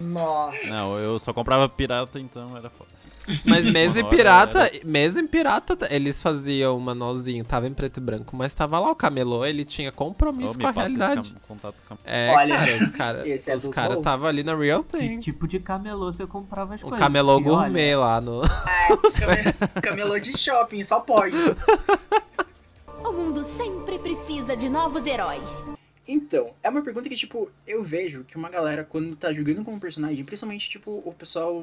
[0.00, 0.66] Nossa.
[0.68, 2.87] Não, eu só comprava pirata, então era foda.
[3.46, 7.98] Mas mesmo em Uma pirata, mesmo em pirata, eles faziam um manualzinho, tava em preto
[7.98, 11.30] e branco, mas tava lá o camelô, ele tinha compromisso com a realidade.
[11.32, 14.54] cam- contato com É, Olha, cara, os caras esse é os cara tava ali na
[14.56, 15.18] real Que thing.
[15.18, 16.98] tipo de camelô você comprava as O coisas?
[16.98, 18.40] camelô Porque, olha, gourmet lá no.
[19.18, 21.36] came- camelô de shopping, só pode.
[23.04, 25.64] O mundo sempre precisa de novos heróis.
[26.10, 29.74] Então, é uma pergunta que, tipo, eu vejo que uma galera, quando tá jogando com
[29.74, 31.62] um personagem, principalmente, tipo, o pessoal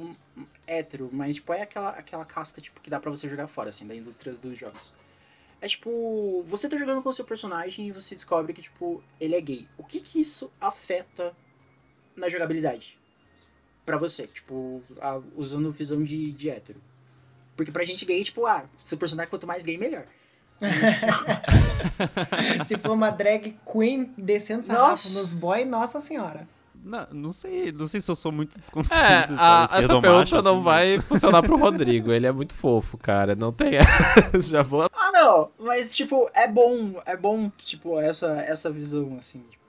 [0.67, 3.87] hétero, mas, tipo, é aquela, aquela casta, tipo, que dá pra você jogar fora, assim,
[3.87, 4.93] da indústria dos jogos.
[5.59, 9.33] É, tipo, você tá jogando com o seu personagem e você descobre que, tipo, ele
[9.35, 9.67] é gay.
[9.79, 11.35] O que que isso afeta
[12.15, 12.99] na jogabilidade?
[13.83, 16.79] Pra você, tipo, a- usando visão de, de hétero.
[17.55, 20.05] Porque pra gente gay, tipo, ah, seu personagem quanto mais gay, melhor.
[22.65, 26.47] Se for uma drag queen descendo sarrafo nos boy, nossa senhora.
[26.83, 29.03] Não, não sei, não sei se eu sou muito desconstruído.
[29.03, 32.11] É, a- essa pergunta não assim, vai funcionar pro Rodrigo.
[32.11, 33.35] Ele é muito fofo, cara.
[33.35, 33.71] Não tem.
[34.47, 34.87] Já vou.
[34.93, 39.65] Ah, não, mas, tipo, é bom, é bom, tipo, essa, essa visão, assim, tipo...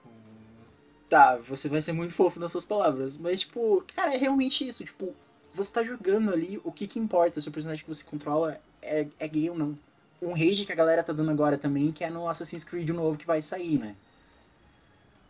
[1.09, 4.83] Tá, você vai ser muito fofo nas suas palavras, mas, tipo, cara, é realmente isso,
[4.83, 5.15] tipo,
[5.55, 9.07] você tá jogando ali, o que que importa se o personagem que você controla é,
[9.17, 9.75] é gay ou não.
[10.21, 13.17] Um rage que a galera tá dando agora também, que é no Assassin's Creed novo
[13.17, 13.95] que vai sair, né?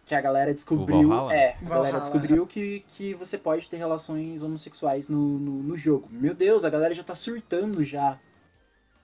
[0.06, 1.30] Que a galera descobriu.
[1.30, 6.08] É, a galera descobriu que, que você pode ter relações homossexuais no, no, no jogo.
[6.10, 8.18] Meu Deus, a galera já tá surtando já.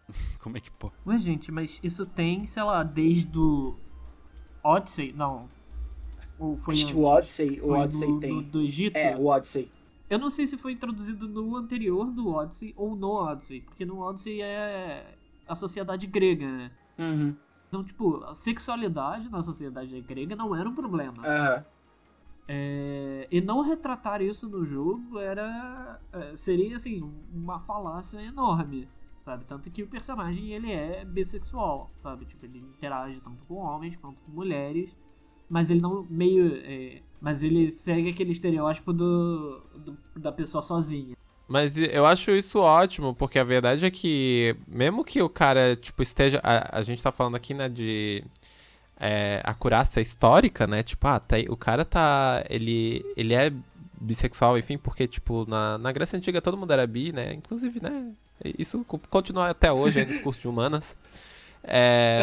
[0.40, 0.92] Como é que pô?
[1.04, 3.76] Mas, gente, mas isso tem, sei lá, desde o
[4.64, 5.12] Odyssey?
[5.12, 5.50] Não.
[6.40, 7.04] Ou foi Acho que antes?
[7.04, 8.36] o Odyssey, o Foi Odyssey do, tem.
[8.36, 8.96] Do, do Egito?
[8.96, 9.70] É, o Odyssey.
[10.10, 14.00] Eu não sei se foi introduzido no anterior do Odyssey ou no Odyssey, porque no
[14.00, 15.16] Odyssey é
[15.48, 16.72] a sociedade grega, né?
[17.00, 17.36] Uhum.
[17.68, 21.24] Então, tipo, a sexualidade na sociedade grega não era um problema.
[21.26, 21.66] Aham.
[22.48, 27.02] É, e não retratar isso no jogo era é, seria assim
[27.34, 28.88] uma falácia enorme,
[29.22, 29.46] sabe?
[29.46, 32.26] Tanto que o personagem ele é bissexual, sabe?
[32.26, 34.94] Tipo, ele interage tanto com homens quanto com mulheres,
[35.50, 41.16] mas ele não meio, é, mas ele segue aquele estereótipo do, do- da pessoa sozinha.
[41.48, 46.02] Mas eu acho isso ótimo, porque a verdade é que, mesmo que o cara, tipo,
[46.02, 46.40] esteja.
[46.44, 48.24] A, a gente tá falando aqui, né, de.
[49.00, 50.82] É, acurácia histórica, né?
[50.82, 52.44] Tipo, ah, tá, o cara tá.
[52.50, 53.52] Ele, ele é
[54.00, 57.34] bissexual, enfim, porque, tipo, na, na Grécia Antiga todo mundo era bi, né?
[57.34, 58.12] Inclusive, né?
[58.58, 60.96] Isso co- continua até hoje aí nos cursos de humanas.
[61.64, 62.22] É,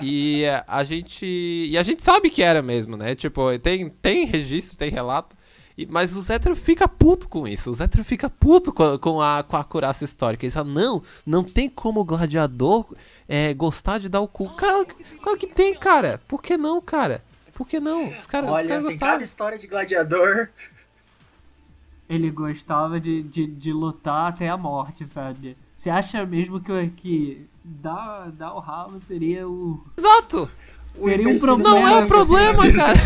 [0.00, 1.24] e a gente.
[1.26, 3.14] E a gente sabe que era mesmo, né?
[3.14, 5.36] Tipo, tem, tem registro, tem relato.
[5.76, 7.70] E- mas os héteros ficam puto com isso.
[7.70, 10.44] Os héteros ficam puto com, com a, com a acurácia histórica.
[10.44, 12.86] Eles falam, não, não tem como o gladiador
[13.28, 14.54] é, gostar de dar o cu.
[14.56, 14.84] Cara,
[15.22, 16.20] claro que tem, cara.
[16.28, 17.22] Por que não, cara?
[17.54, 18.08] Por que não?
[18.08, 19.12] Os caras, os Olha, caras tem gostaram.
[19.12, 20.48] cada história de gladiador.
[22.08, 25.56] Ele gostava de, de, de lutar até a morte, sabe?
[25.74, 29.82] Você acha mesmo que, que dar, dar o ralo seria o.
[29.96, 30.50] Exato!
[30.98, 31.80] Seria um problema.
[31.80, 33.00] Não é um problema, cara.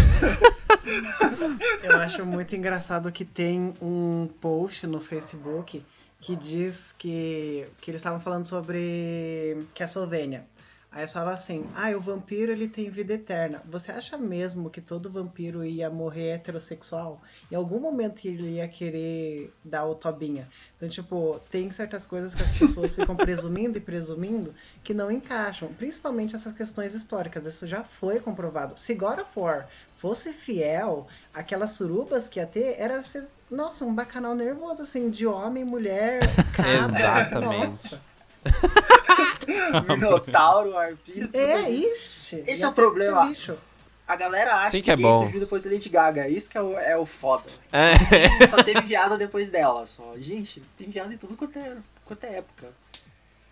[1.82, 5.82] Eu acho muito engraçado que tem um post no Facebook
[6.20, 10.44] que diz que, que eles estavam falando sobre Castlevania.
[10.90, 13.62] Aí eles falam assim, ah, o vampiro ele tem vida eterna.
[13.70, 17.20] Você acha mesmo que todo vampiro ia morrer heterossexual?
[17.52, 20.48] Em algum momento ele ia querer dar o tobinha.
[20.76, 25.68] Então, tipo, tem certas coisas que as pessoas ficam presumindo e presumindo que não encaixam.
[25.74, 27.44] Principalmente essas questões históricas.
[27.44, 28.72] Isso já foi comprovado.
[28.78, 33.94] Se God of War fosse fiel, aquelas surubas que ia ter era ser, nossa, um
[33.94, 36.20] bacanal nervoso, assim, de homem, mulher,
[36.56, 36.98] cabra.
[36.98, 37.66] Exatamente.
[37.66, 38.17] Nossa.
[39.88, 41.36] Minotauro, arpista.
[41.36, 42.42] É, ixi.
[42.46, 43.26] Esse ia é o problema.
[43.26, 43.56] bicho.
[44.06, 45.18] A galera acha Sim que, que é gay bom.
[45.18, 46.28] surgiu depois da Lady Gaga.
[46.28, 47.50] Isso que é o, é o foda.
[47.70, 48.46] É.
[48.48, 50.14] Só teve viado depois dela, só.
[50.16, 52.72] Gente, tem viado em tudo quanto é, quanto é época.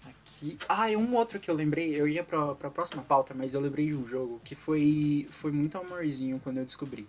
[0.08, 0.58] Aqui.
[0.66, 3.60] Ah, e um outro que eu lembrei, eu ia pra, pra próxima pauta, mas eu
[3.60, 7.06] lembrei de um jogo que foi, foi muito amorzinho quando eu descobri.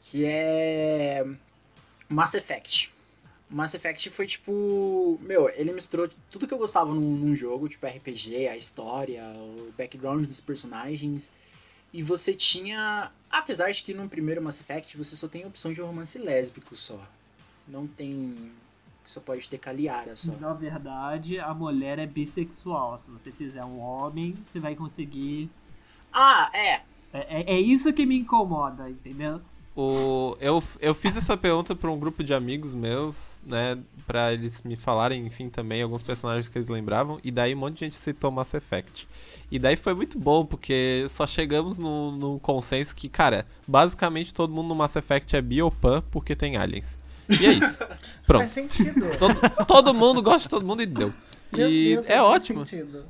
[0.00, 1.26] Que é.
[2.08, 2.93] Mass Effect.
[3.50, 5.18] Mass Effect foi tipo.
[5.22, 9.72] Meu, ele misturou tudo que eu gostava num, num jogo, tipo RPG, a história, o
[9.76, 11.30] background dos personagens.
[11.92, 13.12] E você tinha.
[13.30, 16.18] Apesar de que no primeiro Mass Effect você só tem a opção de um romance
[16.18, 17.00] lésbico só.
[17.68, 18.50] Não tem.
[19.06, 20.32] Você pode ter Caliara só.
[20.32, 22.98] Na verdade, a mulher é bissexual.
[22.98, 25.50] Se você fizer um homem, você vai conseguir.
[26.12, 26.74] Ah, é.
[27.12, 29.40] É, é- é isso que me incomoda, entendeu?
[29.76, 33.76] O, eu, eu fiz essa pergunta pra um grupo de amigos meus, né?
[34.06, 37.18] Pra eles me falarem, enfim, também alguns personagens que eles lembravam.
[37.24, 39.08] E daí um monte de gente citou Mass Effect.
[39.50, 44.52] E daí foi muito bom, porque só chegamos no, no consenso que, cara, basicamente todo
[44.52, 46.96] mundo no Mass Effect é biopan porque tem aliens.
[47.28, 47.78] E é isso.
[48.26, 48.42] Pronto.
[48.42, 49.06] Faz sentido.
[49.18, 51.12] Todo, todo mundo gosta de todo mundo e deu.
[51.52, 52.64] Meu e Deus, é ótimo.
[52.64, 53.06] sentido.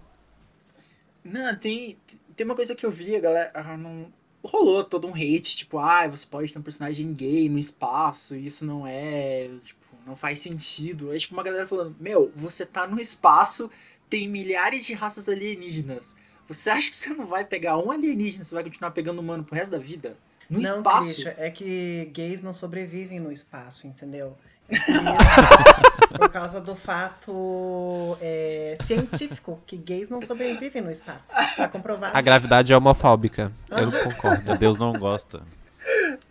[1.22, 1.98] Não, tem,
[2.34, 3.50] tem uma coisa que eu vi, a galera.
[3.54, 4.06] ah, não,
[4.44, 8.46] rolou todo um hate, tipo, ah, você pode ter um personagem gay no espaço, e
[8.46, 9.50] isso não é.
[9.64, 11.10] Tipo, não faz sentido.
[11.10, 13.70] Aí, tipo, uma galera falando, meu, você tá no espaço,
[14.08, 16.14] tem milhares de raças alienígenas.
[16.46, 19.54] Você acha que você não vai pegar um alienígena, você vai continuar pegando humano pro
[19.54, 20.16] resto da vida?
[20.48, 21.08] No não, espaço?
[21.08, 24.36] Christian, é que gays não sobrevivem no espaço, entendeu?
[24.70, 31.34] É por causa do fato é, científico que gays não sobrevivem no espaço.
[31.56, 32.16] Tá comprovado.
[32.16, 33.52] A gravidade é homofóbica.
[33.70, 34.56] Eu concordo.
[34.56, 35.42] Deus não gosta.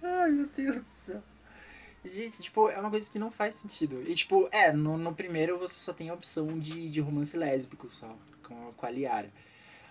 [0.02, 1.22] Ai, meu Deus do céu.
[2.06, 4.02] Gente, tipo, é uma coisa que não faz sentido.
[4.08, 7.90] E, tipo, é, no, no primeiro você só tem a opção de, de romance lésbico
[7.90, 8.10] só,
[8.48, 9.30] com, com a Liara.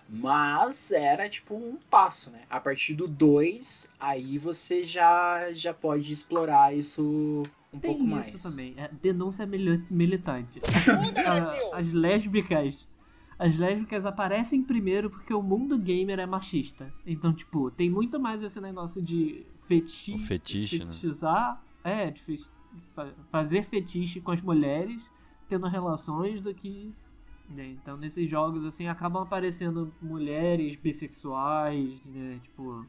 [0.07, 2.41] Mas era, tipo, um passo, né?
[2.49, 8.33] A partir do 2, aí você já, já pode explorar isso um Tem pouco isso
[8.33, 8.43] mais.
[8.43, 8.73] também.
[8.77, 10.59] É denúncia mili- militante.
[11.73, 12.87] As lésbicas.
[13.37, 16.93] As lésbicas aparecem primeiro porque o mundo gamer é machista.
[17.05, 20.13] Então, tipo, tem muito mais esse negócio de fetiche.
[20.13, 20.85] O fetiche, né?
[20.85, 21.61] fetichizar.
[21.83, 22.45] É, de fe-
[22.95, 25.01] fa- fazer fetiche com as mulheres
[25.49, 26.93] tendo relações do que.
[27.49, 27.67] né?
[27.81, 32.39] Então, nesses jogos, assim, acabam aparecendo mulheres bissexuais, né?
[32.43, 32.85] Tipo,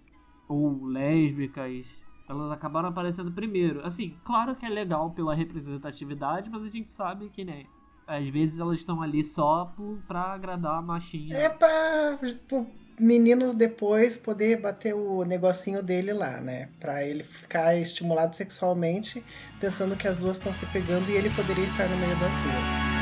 [0.47, 1.87] ou lésbicas.
[2.29, 3.85] Elas acabaram aparecendo primeiro.
[3.85, 7.65] Assim, claro que é legal pela representatividade, mas a gente sabe que, né?
[8.07, 11.37] Às vezes elas estão ali só por, pra agradar a machinha.
[11.37, 12.19] É pra
[12.53, 12.67] o
[13.03, 16.69] menino depois poder bater o negocinho dele lá, né?
[16.79, 19.25] Pra ele ficar estimulado sexualmente,
[19.59, 22.94] pensando que as duas estão se pegando e ele poderia estar no meio das duas.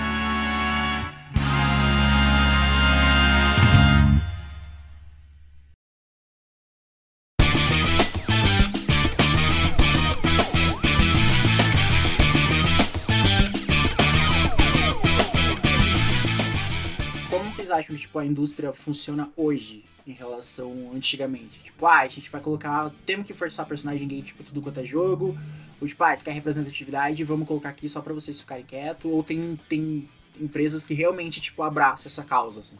[17.94, 21.58] Que tipo, a indústria funciona hoje em relação antigamente?
[21.62, 22.90] Tipo, ah, a gente vai colocar.
[23.06, 25.36] Temos que forçar personagem gay, tipo, tudo quanto é jogo.
[25.80, 29.10] Ou tipo, ah, você quer representatividade, vamos colocar aqui só pra vocês ficarem quietos.
[29.10, 30.08] Ou tem, tem
[30.40, 32.76] empresas que realmente, tipo, abraçam essa causa, assim.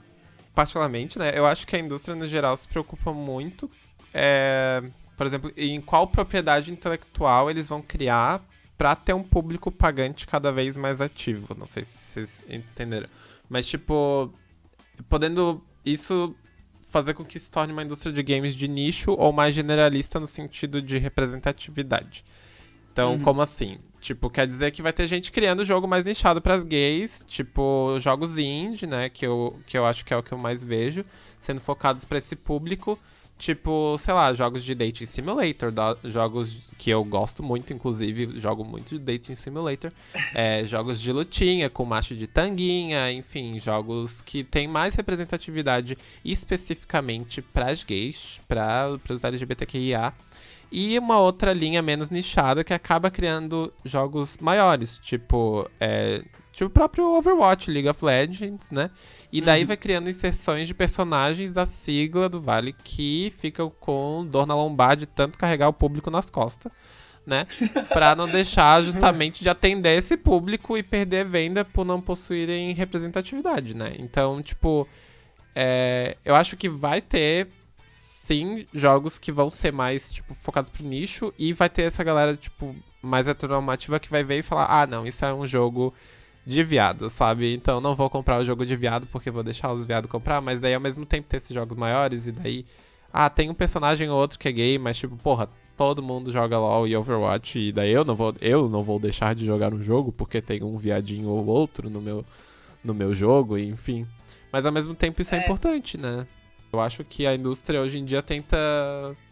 [0.54, 1.32] particularmente, né?
[1.34, 3.70] Eu acho que a indústria no geral se preocupa muito,
[4.12, 4.82] é,
[5.16, 8.42] por exemplo, em qual propriedade intelectual eles vão criar
[8.76, 11.54] pra ter um público pagante cada vez mais ativo.
[11.58, 13.08] Não sei se vocês entenderam.
[13.48, 14.32] Mas, tipo,
[15.08, 16.34] podendo isso
[16.90, 20.26] fazer com que se torne uma indústria de games de nicho ou mais generalista no
[20.26, 22.24] sentido de representatividade.
[22.92, 23.20] Então, Uhum.
[23.20, 23.78] como assim?
[24.00, 28.36] Tipo, quer dizer que vai ter gente criando jogo mais nichado pras gays, tipo, jogos
[28.36, 31.04] indie, né, que eu, que eu acho que é o que eu mais vejo,
[31.40, 32.98] sendo focados pra esse público,
[33.42, 38.64] tipo, sei lá, jogos de dating simulator, da- jogos que eu gosto muito, inclusive, jogo
[38.64, 39.90] muito de dating simulator,
[40.32, 47.42] é, jogos de lutinha com macho de tanguinha, enfim, jogos que tem mais representatividade especificamente
[47.42, 50.12] pras gays, para os LGBTQIA.
[50.70, 56.22] E uma outra linha menos nichada que acaba criando jogos maiores, tipo, é,
[56.52, 58.90] tipo o próprio Overwatch, League of Legends, né?
[59.32, 59.68] E daí Uhum.
[59.68, 64.96] vai criando inserções de personagens da sigla do Vale que ficam com dor na lombar
[64.96, 66.70] de tanto carregar o público nas costas,
[67.26, 67.46] né?
[67.88, 73.74] Pra não deixar justamente de atender esse público e perder venda por não possuírem representatividade,
[73.74, 73.94] né?
[73.98, 74.86] Então, tipo,
[75.54, 77.48] é, eu acho que vai ter
[77.88, 82.36] sim jogos que vão ser mais, tipo, focados pro nicho e vai ter essa galera,
[82.36, 85.92] tipo, mais heteronormativa que vai ver e falar, ah, não, isso é um jogo
[86.46, 87.54] de viado, sabe?
[87.54, 90.60] Então não vou comprar o jogo de viado porque vou deixar os viados comprar, mas
[90.60, 92.64] daí ao mesmo tempo ter esses jogos maiores e daí,
[93.12, 96.58] ah, tem um personagem ou outro que é gay, mas tipo, porra, todo mundo joga
[96.58, 99.80] LoL e Overwatch e daí eu não vou, eu não vou deixar de jogar um
[99.82, 102.24] jogo porque tem um viadinho ou outro no meu
[102.84, 104.04] no meu jogo, e enfim.
[104.50, 105.44] Mas ao mesmo tempo isso é, É.
[105.44, 106.26] importante, né?
[106.72, 108.56] Eu acho que a indústria hoje em dia tenta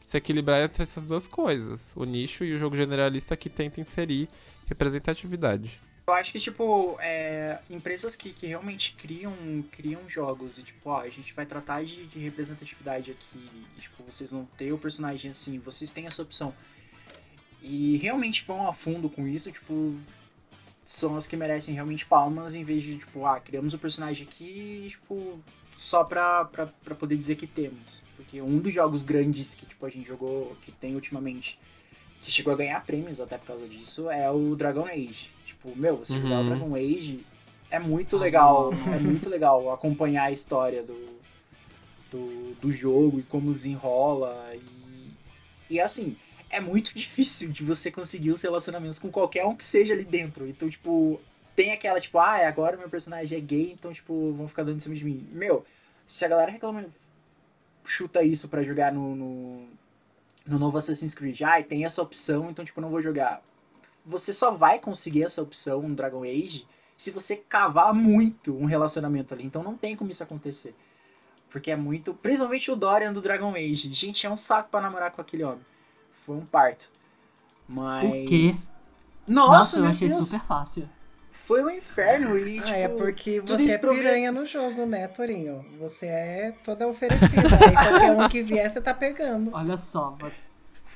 [0.01, 1.93] se equilibrar entre essas duas coisas.
[1.97, 4.29] O nicho e o jogo generalista que tenta inserir
[4.67, 5.81] representatividade.
[6.11, 9.33] Eu acho que, tipo, é, empresas que, que realmente criam,
[9.71, 14.03] criam jogos e, tipo, ó, a gente vai tratar de, de representatividade aqui, e, tipo,
[14.03, 16.53] vocês vão ter o personagem assim, vocês têm essa opção.
[17.63, 19.95] E realmente vão a fundo com isso, tipo,
[20.85, 24.89] são as que merecem realmente palmas, em vez de, tipo, ah, criamos o personagem aqui,
[24.91, 25.41] tipo,
[25.77, 28.03] só pra, pra, pra poder dizer que temos.
[28.17, 31.57] Porque um dos jogos grandes que, tipo, a gente jogou, que tem ultimamente,
[32.21, 35.31] que chegou a ganhar prêmios até por causa disso, é o Dragon Age.
[35.47, 36.47] Tipo, meu, você jogar o Uhum.
[36.47, 37.25] Dragon Age
[37.71, 38.71] é muito Ah, legal.
[38.95, 41.19] É muito legal acompanhar a história do,
[42.11, 44.53] do, do jogo e como desenrola.
[44.55, 46.17] E, e assim,
[46.51, 50.47] é muito difícil de você conseguir os relacionamentos com qualquer um que seja ali dentro.
[50.47, 51.21] Então, tipo,
[51.57, 54.81] tem aquela, tipo, ah, agora meu personagem é gay, então, tipo, vão ficar dando em
[54.81, 55.27] cima de mim.
[55.33, 55.65] Meu,
[56.07, 56.85] se a galera reclama,
[57.85, 59.69] chuta isso pra jogar no, no,
[60.47, 63.43] no novo Assassin's Creed, ah, e tem essa opção, então, tipo, não vou jogar.
[64.07, 66.67] Você só vai conseguir essa opção no Dragon Age
[66.97, 69.45] se você cavar muito um relacionamento ali.
[69.45, 70.75] Então não tem como isso acontecer.
[71.51, 72.15] Porque é muito.
[72.15, 73.93] Principalmente o Dorian do Dragon Age.
[73.93, 75.65] Gente, é um saco pra namorar com aquele homem.
[76.25, 76.89] Foi um parto.
[77.69, 78.09] Mas.
[78.09, 78.55] O quê?
[79.27, 80.27] Nossa, Nossa, eu achei Deus.
[80.27, 80.89] super fácil.
[81.51, 82.39] Foi um inferno.
[82.39, 85.09] E, tipo, Ah, é porque você isso é pra eu ver- piranha no jogo, né,
[85.09, 85.65] Torinho?
[85.81, 87.43] Você é toda oferecida.
[87.67, 89.51] Aí qualquer um que vier, você tá pegando.
[89.53, 90.37] Olha só, você...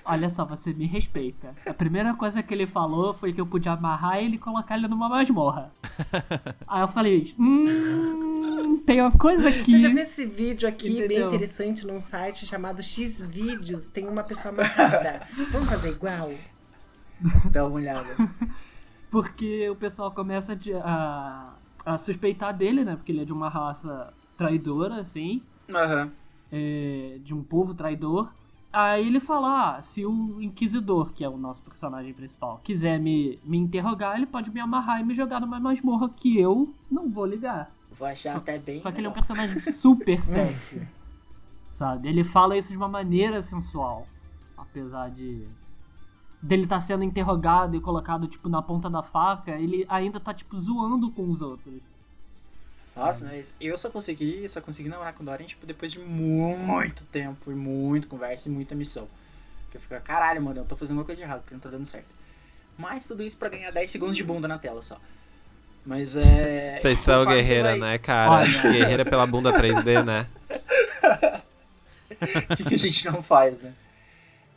[0.05, 1.53] Olha só, você me respeita.
[1.67, 4.87] A primeira coisa que ele falou foi que eu podia amarrar ele e colocar ele
[4.87, 5.73] numa masmorra.
[6.69, 9.73] Aí eu falei, hum, tem uma coisa aqui.
[9.73, 11.27] Você já viu esse vídeo aqui, bem Entendeu?
[11.27, 13.91] interessante, num site chamado X-Vídeos?
[13.91, 15.27] Tem uma pessoa amarrada.
[15.51, 16.31] Vamos fazer igual?
[17.51, 18.07] Dá uma olhada.
[19.15, 21.55] Porque o pessoal começa de- a,
[21.87, 22.97] a suspeitar dele, né?
[22.97, 25.41] Porque ele é de uma raça traidora, assim.
[25.71, 26.11] Aham.
[26.51, 28.29] é, de um povo traidor.
[28.73, 33.39] Aí ele fala: ah, se o Inquisidor, que é o nosso personagem principal, quiser me,
[33.45, 37.25] me interrogar, ele pode me amarrar e me jogar numa masmorra que eu não vou
[37.25, 37.73] ligar.
[37.97, 38.81] Vou achar até bem.
[38.81, 40.83] Só que ele é um personagem super sexy.
[41.73, 42.09] sabe?
[42.09, 44.09] Ele fala isso de uma maneira sensual.
[44.57, 45.47] Apesar de.
[46.47, 50.59] Dele estar sendo interrogado e colocado, tipo, na ponta da faca, ele ainda tá, tipo,
[50.59, 51.75] zoando com os outros.
[52.95, 57.03] Nossa, mas eu só consegui, só consegui namorar com o Dorian, tipo, depois de muito
[57.07, 59.09] tempo e muito conversa e muita missão.
[59.65, 61.71] Porque eu fico, caralho, mano, eu tô fazendo uma coisa de errado, porque não tá
[61.71, 62.07] dando certo.
[62.79, 64.99] Mas tudo isso pra ganhar 10 segundos de bunda na tela só.
[65.87, 66.79] Mas é.
[66.81, 68.31] Vocês são guerreira, vai- né, cara?
[68.31, 68.63] Olha.
[68.63, 70.27] Guerreira pela bunda 3D, né?
[72.51, 73.73] O que, que a gente não faz, né?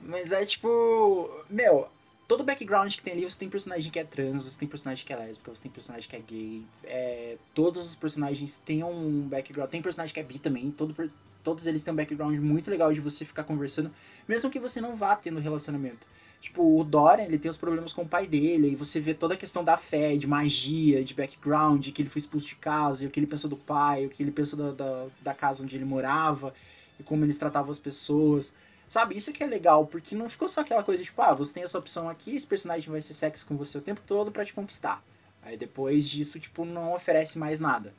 [0.07, 1.29] Mas é tipo.
[1.49, 1.89] Meu,
[2.27, 5.11] todo background que tem ali, você tem personagem que é trans, você tem personagem que
[5.11, 6.65] é lésbica, você tem personagem que é gay.
[6.85, 9.69] É, todos os personagens têm um background.
[9.69, 10.71] Tem personagem que é bi também.
[10.71, 10.95] Todo,
[11.43, 13.91] todos eles têm um background muito legal de você ficar conversando,
[14.25, 16.07] mesmo que você não vá tendo relacionamento.
[16.39, 19.33] Tipo, o Dorian, ele tem os problemas com o pai dele, e você vê toda
[19.33, 23.07] a questão da fé, de magia, de background, que ele foi expulso de casa, e
[23.07, 25.75] o que ele pensa do pai, o que ele pensa da, da, da casa onde
[25.75, 26.53] ele morava,
[26.99, 28.53] e como eles tratavam as pessoas.
[28.87, 31.63] Sabe, isso que é legal, porque não ficou só aquela coisa tipo, ah, você tem
[31.63, 34.53] essa opção aqui, esse personagem vai ser sexy com você o tempo todo pra te
[34.53, 35.03] conquistar.
[35.41, 37.93] Aí depois disso, tipo, não oferece mais nada.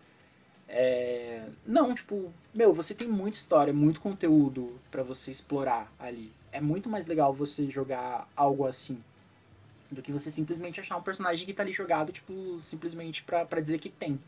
[0.66, 1.46] É...
[1.66, 6.32] Não, tipo, meu, você tem muita história, muito conteúdo pra você explorar ali.
[6.52, 9.02] É muito mais legal você jogar algo assim
[9.90, 13.60] do que você simplesmente achar um personagem que tá ali jogado, tipo, simplesmente pra, pra
[13.60, 14.18] dizer que tem.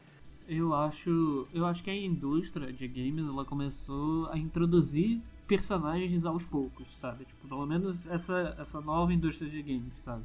[0.49, 6.45] Eu acho, eu acho que a indústria de games ela começou a introduzir personagens aos
[6.45, 7.25] poucos, sabe?
[7.25, 10.23] Tipo, pelo menos essa, essa nova indústria de games, sabe?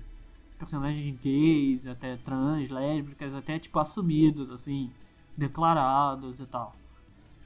[0.60, 4.92] Personagens gays, até trans, lésbicas, até tipo assumidos, assim,
[5.36, 6.76] declarados e tal.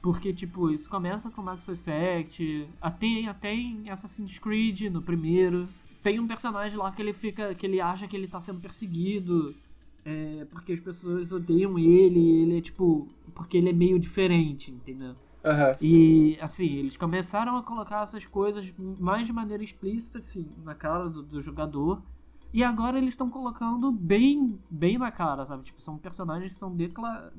[0.02, 5.66] Porque, tipo, isso começa com Max Effect, até, até em Assassin's Creed, no primeiro.
[6.02, 7.54] Tem um personagem lá que ele fica.
[7.54, 9.54] que ele acha que ele tá sendo perseguido.
[10.04, 13.08] É, porque as pessoas odeiam ele, ele é tipo.
[13.34, 15.16] Porque ele é meio diferente, entendeu?
[15.44, 15.76] Aham.
[15.80, 21.08] E assim, eles começaram a colocar essas coisas mais de maneira explícita, assim, na cara
[21.08, 22.02] do, do jogador.
[22.52, 25.64] E agora eles estão colocando bem, bem na cara, sabe?
[25.64, 27.32] Tipo, são personagens que são decla...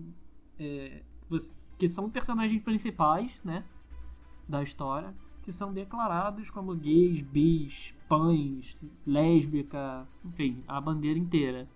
[0.57, 1.03] é,
[1.77, 3.63] que são personagens principais, né?
[4.47, 5.13] Da história.
[5.43, 11.67] Que são declarados como gays, bis, pães, lésbica, enfim, a bandeira inteira.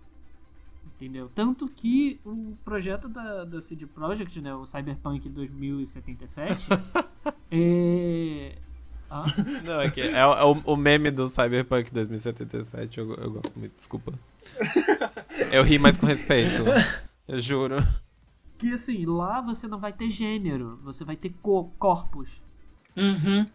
[0.96, 1.30] Entendeu?
[1.34, 6.56] Tanto que o projeto da, da CD Projekt, né, o Cyberpunk 2077,
[7.52, 8.56] é.
[9.10, 9.24] Ah,
[9.64, 13.56] Não, é que é, o- é o, o meme do Cyberpunk 2077, eu, eu gosto
[13.58, 14.12] muito, desculpa.
[15.52, 16.62] Eu ri mais com respeito.
[17.28, 17.76] Eu juro.
[18.58, 22.30] que assim, lá você não vai ter gênero, você vai ter co corpos.
[22.96, 23.46] Uhum.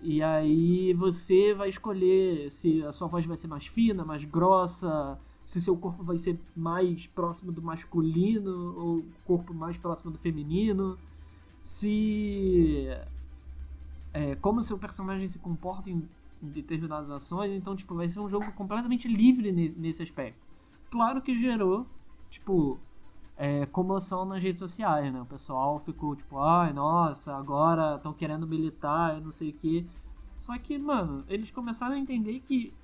[0.00, 5.18] E aí você vai escolher se a sua voz vai ser mais fina, mais grossa,
[5.44, 10.98] se seu corpo vai ser mais próximo do masculino ou corpo mais próximo do feminino,
[11.62, 12.88] se
[14.12, 16.08] é, como seu personagem se comporta em
[16.40, 20.40] determinadas ações, então tipo vai ser um jogo completamente livre ne- nesse aspecto.
[20.90, 21.86] Claro que gerou
[22.30, 22.80] tipo
[23.36, 25.20] é, comoção nas redes sociais, né?
[25.22, 29.90] O pessoal ficou tipo, ai, nossa, agora estão querendo militar e não sei o que.
[30.36, 32.78] Só que, mano, eles começaram a entender que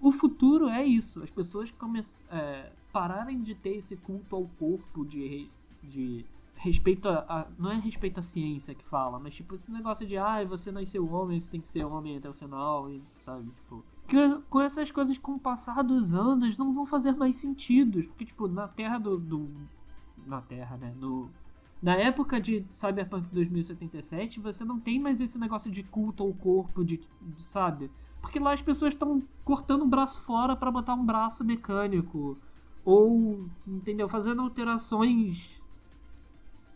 [0.00, 1.22] o futuro é isso.
[1.22, 5.48] As pessoas come é, pararem de ter esse culto ao corpo de,
[5.82, 6.24] de
[6.54, 10.16] respeito a, a- Não é respeito à ciência que fala, mas tipo esse negócio de
[10.16, 13.50] ah, você nasceu homem, você tem que ser homem até o final, e, sabe?
[13.50, 13.84] Tipo.
[14.08, 14.16] Que
[14.48, 18.02] com essas coisas, com o passar dos anos, não vão fazer mais sentido.
[18.04, 19.18] Porque, tipo, na terra do.
[19.18, 19.50] do-
[20.26, 20.94] na terra, né?
[20.98, 21.28] No,
[21.82, 26.84] na época de Cyberpunk 2077, você não tem mais esse negócio de culto ao corpo,
[26.84, 27.90] de, de- sabe?
[28.26, 32.36] Porque lá as pessoas estão cortando um braço fora pra botar um braço mecânico.
[32.84, 34.08] Ou, entendeu?
[34.08, 35.62] Fazendo alterações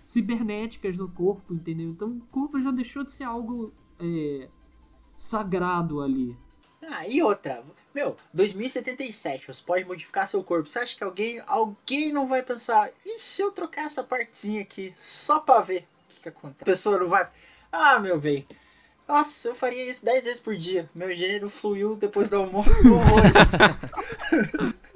[0.01, 1.91] cibernéticas no corpo, entendeu?
[1.91, 4.49] Então o corpo já deixou de ser algo é,
[5.17, 6.39] sagrado ali.
[6.89, 7.65] Ah, e outra.
[7.93, 10.69] Meu, 2077, você pode modificar seu corpo.
[10.69, 14.95] Você acha que alguém, alguém não vai pensar, e se eu trocar essa partezinha aqui
[15.01, 16.63] só pra ver o que, que acontece?
[16.63, 17.29] A pessoa não vai.
[17.73, 18.47] Ah, meu bem.
[19.11, 20.89] Nossa, eu faria isso 10 vezes por dia.
[20.95, 22.71] Meu gênero fluiu depois do almoço.
[22.93, 23.53] horrores.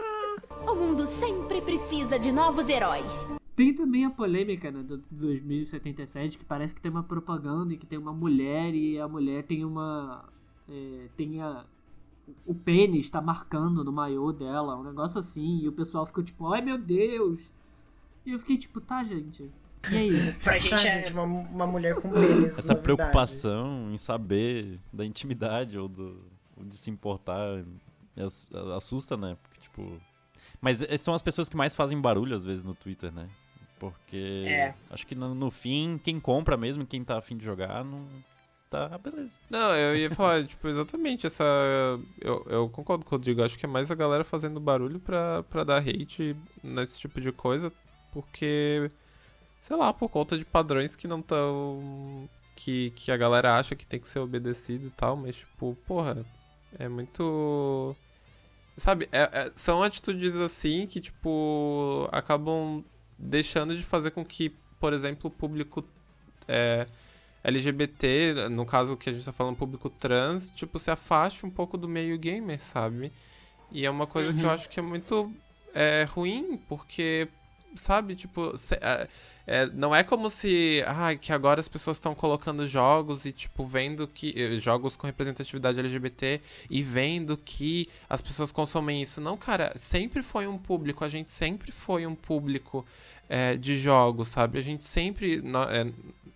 [0.66, 3.28] O mundo sempre precisa de novos heróis.
[3.54, 7.84] Tem também a polêmica né, do 2077, que parece que tem uma propaganda e que
[7.84, 10.24] tem uma mulher e a mulher tem uma.
[10.66, 11.64] É, tem a.
[12.46, 16.50] O pênis tá marcando no maiô dela, um negócio assim, e o pessoal ficou tipo,
[16.50, 17.38] ai meu Deus!
[18.24, 19.50] E eu fiquei tipo, tá, gente.
[19.90, 20.32] E aí?
[20.42, 21.02] pra gente Tá, é.
[21.02, 22.58] gente, uma, uma mulher com pênis.
[22.58, 22.80] Essa novidade.
[22.82, 26.24] preocupação em saber da intimidade ou, do,
[26.56, 27.64] ou de se importar
[28.76, 29.36] assusta, né?
[29.42, 30.00] Porque, tipo.
[30.60, 33.28] Mas eh, são as pessoas que mais fazem barulho, às vezes, no Twitter, né?
[33.78, 34.44] Porque.
[34.46, 34.74] É.
[34.90, 38.06] Acho que no, no fim, quem compra mesmo, quem tá afim de jogar, não.
[38.70, 39.38] Tá, beleza.
[39.48, 41.44] Não, eu ia falar, tipo, exatamente essa.
[42.20, 45.42] Eu, eu concordo com o Rodrigo, acho que é mais a galera fazendo barulho pra,
[45.44, 47.72] pra dar hate nesse tipo de coisa,
[48.12, 48.90] porque.
[49.66, 52.28] Sei lá, por conta de padrões que não tão.
[52.54, 56.24] Que, que a galera acha que tem que ser obedecido e tal, mas, tipo, porra,
[56.78, 57.96] é muito.
[58.76, 62.84] Sabe, é- é- são atitudes assim que, tipo, acabam
[63.18, 65.84] deixando de fazer com que, por exemplo, o público
[66.46, 66.86] é,
[67.42, 71.78] LGBT, no caso que a gente tá falando público trans, tipo, se afaste um pouco
[71.78, 73.10] do meio gamer, sabe?
[73.72, 75.32] E é uma coisa que eu acho que é muito
[75.74, 77.28] é, ruim, porque,
[77.76, 79.08] sabe, tipo, se- é,
[79.46, 83.66] é, não é como se, ah, que agora as pessoas estão colocando jogos e, tipo,
[83.66, 89.20] vendo que, eh, jogos com representatividade LGBT e vendo que as pessoas consomem isso.
[89.20, 92.84] Não, cara, sempre foi um público, a gente sempre foi um público
[93.28, 94.58] é, de jogos, sabe?
[94.58, 95.86] A gente sempre, é,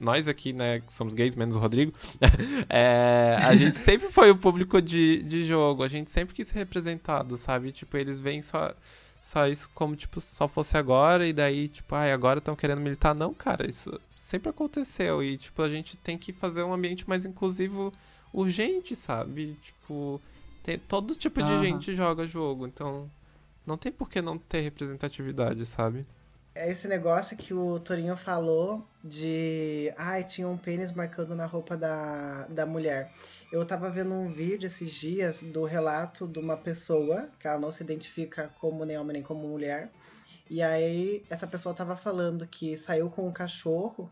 [0.00, 1.92] nós aqui, né, que somos gays, menos o Rodrigo,
[2.68, 6.58] é, a gente sempre foi o público de, de jogo, a gente sempre quis ser
[6.58, 7.72] representado, sabe?
[7.72, 8.74] Tipo, eles veem só,
[9.28, 13.14] só isso como, tipo, só fosse agora e daí, tipo, ai, agora estão querendo militar.
[13.14, 17.26] Não, cara, isso sempre aconteceu e, tipo, a gente tem que fazer um ambiente mais
[17.26, 17.92] inclusivo
[18.32, 19.54] urgente, sabe?
[19.62, 20.18] Tipo,
[20.62, 21.62] tem, todo tipo de Aham.
[21.62, 23.10] gente joga jogo, então
[23.66, 26.06] não tem por que não ter representatividade, sabe?
[26.54, 29.92] É esse negócio que o Torinho falou de.
[29.98, 33.12] Ai, tinha um pênis marcando na roupa da, da mulher.
[33.50, 37.70] Eu tava vendo um vídeo esses dias do relato de uma pessoa, que ela não
[37.70, 39.90] se identifica como nem homem nem como mulher.
[40.50, 44.10] E aí, essa pessoa tava falando que saiu com um cachorro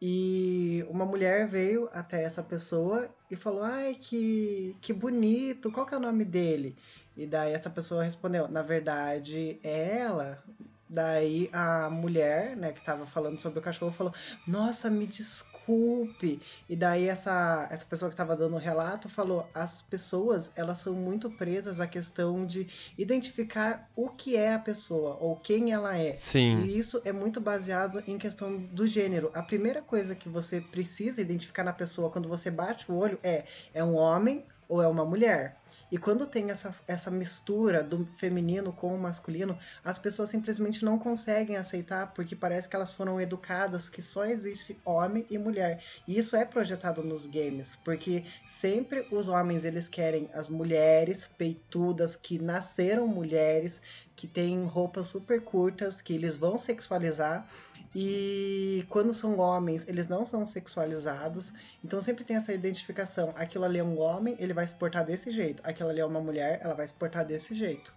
[0.00, 5.94] e uma mulher veio até essa pessoa e falou: Ai, que, que bonito, qual que
[5.94, 6.76] é o nome dele?
[7.16, 10.42] E daí essa pessoa respondeu: Na verdade, é ela.
[10.88, 14.12] Daí a mulher, né, que tava falando sobre o cachorro, falou:
[14.46, 16.40] Nossa, me desculpe.
[16.68, 20.94] E daí essa, essa pessoa que tava dando o relato falou: As pessoas, elas são
[20.94, 22.66] muito presas à questão de
[22.96, 26.16] identificar o que é a pessoa ou quem ela é.
[26.16, 26.62] Sim.
[26.62, 29.30] E isso é muito baseado em questão do gênero.
[29.34, 33.44] A primeira coisa que você precisa identificar na pessoa quando você bate o olho é:
[33.74, 35.56] é um homem ou é uma mulher?
[35.90, 40.98] E quando tem essa, essa mistura do feminino com o masculino, as pessoas simplesmente não
[40.98, 45.82] conseguem aceitar porque parece que elas foram educadas que só existe homem e mulher.
[46.06, 52.14] E isso é projetado nos games, porque sempre os homens eles querem as mulheres peitudas
[52.14, 53.80] que nasceram mulheres,
[54.14, 57.46] que têm roupas super curtas, que eles vão sexualizar.
[57.94, 61.52] E quando são homens, eles não são sexualizados.
[61.84, 63.32] Então sempre tem essa identificação.
[63.36, 65.62] Aquilo ali é um homem, ele vai se portar desse jeito.
[65.64, 67.94] Aquilo ali é uma mulher, ela vai se portar desse jeito.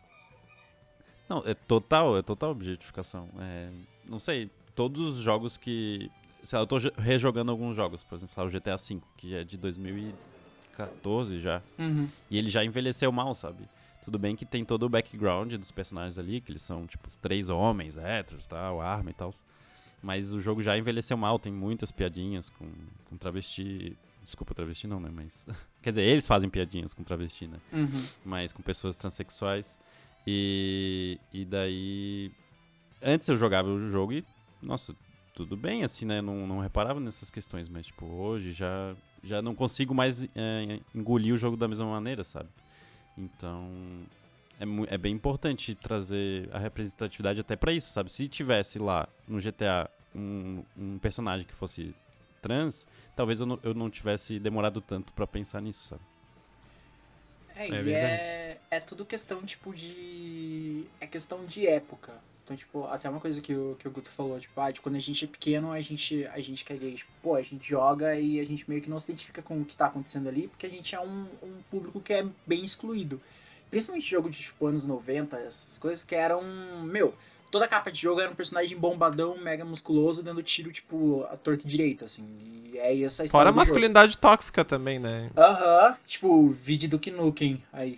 [1.30, 3.30] Não, é total, é total objetificação.
[3.40, 3.70] É,
[4.06, 6.12] não sei, todos os jogos que.
[6.44, 9.44] Sei lá, eu tô rejogando alguns jogos, por exemplo, lá, o GTA V, que é
[9.44, 11.62] de 2014 já.
[11.78, 12.08] Uhum.
[12.30, 13.70] E ele já envelheceu mal, sabe?
[14.04, 17.48] Tudo bem que tem todo o background dos personagens ali, que eles são, tipo, três
[17.48, 19.32] homens, héteros, tal, arma e tal.
[20.02, 22.68] Mas o jogo já envelheceu mal, tem muitas piadinhas com,
[23.06, 25.10] com travesti Desculpa, travesti não, né?
[25.12, 25.46] Mas.
[25.82, 27.60] Quer dizer, eles fazem piadinhas com travesti, né?
[27.74, 28.06] Uhum.
[28.24, 29.80] Mas com pessoas transexuais.
[30.28, 31.20] E.
[31.34, 32.32] E daí.
[33.02, 34.24] Antes eu jogava o jogo e.
[34.62, 34.96] Nossa,
[35.34, 36.22] tudo bem, assim, né?
[36.22, 38.96] Não, não reparava nessas questões, mas, tipo, hoje já.
[39.24, 42.50] Já não consigo mais é, engolir o jogo da mesma maneira, sabe?
[43.18, 43.70] Então.
[44.62, 48.12] É, é bem importante trazer a representatividade até pra isso, sabe?
[48.12, 51.96] Se tivesse lá no GTA um, um personagem que fosse
[52.42, 52.86] trans,
[53.16, 56.02] talvez eu não, eu não tivesse demorado tanto pra pensar nisso, sabe?
[57.56, 60.86] É, É e é, é tudo questão, tipo, de.
[61.00, 62.14] É questão de época.
[62.44, 64.96] Então, tipo, até uma coisa que o, que o Guto falou, tipo, ah, de quando
[64.96, 66.96] a gente é pequeno, a gente, a gente quer gay.
[66.96, 69.66] Tipo, pô, a gente joga e a gente meio que não se identifica com o
[69.66, 73.22] que tá acontecendo ali, porque a gente é um, um público que é bem excluído.
[73.72, 76.44] Principalmente jogo de, tipo, anos 90, essas coisas que eram.
[76.84, 77.16] Meu,
[77.50, 81.66] toda capa de jogo era um personagem bombadão, mega musculoso, dando tiro, tipo, a torta
[81.66, 82.26] e direita, assim.
[82.74, 83.60] E é essa Fora a do jogo.
[83.60, 85.32] masculinidade tóxica também, né?
[85.38, 87.98] Aham, tipo, vídeo do Nukem aí.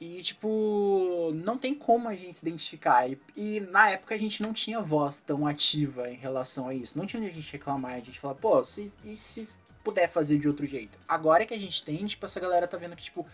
[0.00, 3.06] E, tipo, não tem como a gente se identificar.
[3.06, 6.96] E, e na época a gente não tinha voz tão ativa em relação a isso.
[6.96, 9.46] Não tinha onde a gente reclamar, a gente falar, pô, se, e se
[9.84, 10.98] puder fazer de outro jeito?
[11.06, 13.26] Agora que a gente tem, tipo, essa galera tá vendo que, tipo,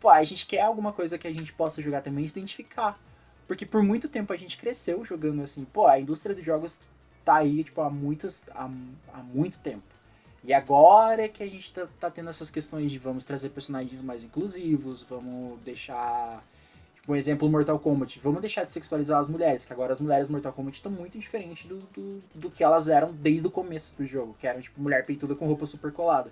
[0.00, 2.98] pô, a gente quer alguma coisa que a gente possa jogar também e se identificar.
[3.46, 6.78] Porque por muito tempo a gente cresceu jogando assim, pô, a indústria dos jogos
[7.24, 8.70] tá aí, tipo, há muitos, há,
[9.12, 9.84] há muito tempo.
[10.44, 14.00] E agora é que a gente tá, tá tendo essas questões de vamos trazer personagens
[14.00, 16.40] mais inclusivos, vamos deixar.
[16.94, 18.20] Tipo, um exemplo, Mortal Kombat.
[18.20, 21.66] Vamos deixar de sexualizar as mulheres, que agora as mulheres Mortal Kombat estão muito diferentes
[21.66, 25.04] do, do, do que elas eram desde o começo do jogo, que eram tipo mulher
[25.04, 26.30] peituda com roupa super colada.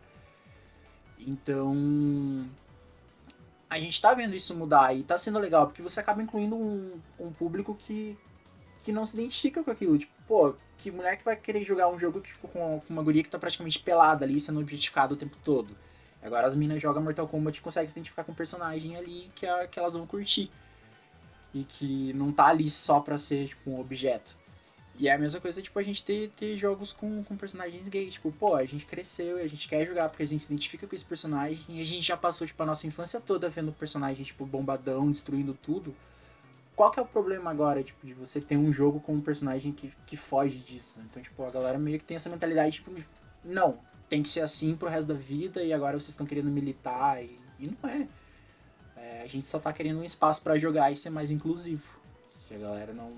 [1.18, 2.46] Então.
[3.74, 6.92] A gente tá vendo isso mudar e tá sendo legal, porque você acaba incluindo um,
[7.18, 8.16] um público que,
[8.84, 9.98] que não se identifica com aquilo.
[9.98, 13.24] Tipo, pô, que mulher que vai querer jogar um jogo tipo, com, com uma guria
[13.24, 15.76] que tá praticamente pelada ali, sendo objetificada o tempo todo.
[16.22, 19.44] Agora as minas jogam Mortal Kombat e conseguem se identificar com um personagem ali que,
[19.44, 20.52] a, que elas vão curtir.
[21.52, 24.36] E que não tá ali só pra ser, tipo, um objeto.
[24.96, 28.14] E é a mesma coisa, tipo, a gente ter, ter jogos com, com personagens gays.
[28.14, 30.86] Tipo, pô, a gente cresceu e a gente quer jogar porque a gente se identifica
[30.86, 31.64] com esse personagem.
[31.68, 35.10] E a gente já passou, tipo, a nossa infância toda vendo o personagem, tipo, bombadão,
[35.10, 35.94] destruindo tudo.
[36.76, 39.72] Qual que é o problema agora, tipo, de você ter um jogo com um personagem
[39.72, 41.00] que, que foge disso?
[41.10, 42.92] Então, tipo, a galera meio que tem essa mentalidade, tipo,
[43.44, 43.78] não,
[44.08, 47.38] tem que ser assim pro resto da vida e agora vocês estão querendo militar e,
[47.58, 48.08] e não é.
[48.96, 51.84] É, A gente só tá querendo um espaço pra jogar e ser mais inclusivo.
[52.46, 53.12] Que a galera não,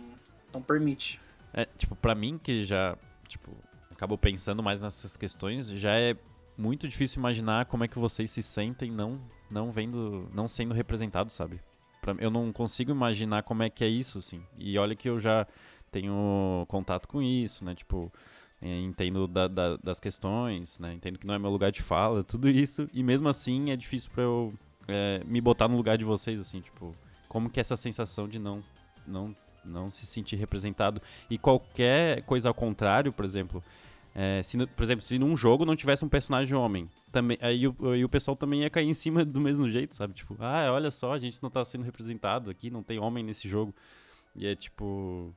[0.52, 1.20] não permite.
[1.56, 2.96] É, tipo, pra mim que já,
[3.26, 3.50] tipo,
[3.90, 6.14] acabo pensando mais nessas questões, já é
[6.56, 11.32] muito difícil imaginar como é que vocês se sentem não não vendo, não sendo representados,
[11.34, 11.60] sabe?
[12.02, 14.42] Pra, eu não consigo imaginar como é que é isso, assim.
[14.58, 15.46] E olha que eu já
[15.90, 17.72] tenho contato com isso, né?
[17.74, 18.12] Tipo,
[18.60, 20.92] eh, entendo da- da- das questões, né?
[20.94, 22.90] Entendo que não é meu lugar de fala, tudo isso.
[22.92, 24.52] E mesmo assim é difícil pra eu
[24.88, 26.92] eh, me botar no lugar de vocês, assim, tipo,
[27.28, 28.60] como que é essa sensação de não,
[29.06, 29.34] não,
[29.66, 33.62] não se sentir representado e qualquer coisa ao contrário, por exemplo,
[34.14, 37.76] é, se, por exemplo, se num jogo não tivesse um personagem homem, também, aí o,
[37.90, 40.14] aí o pessoal também ia cair em cima do mesmo jeito, sabe?
[40.14, 43.48] Tipo, ah, olha só, a gente não tá sendo representado aqui, não tem homem nesse
[43.48, 43.74] jogo.
[44.34, 45.34] E é tipo.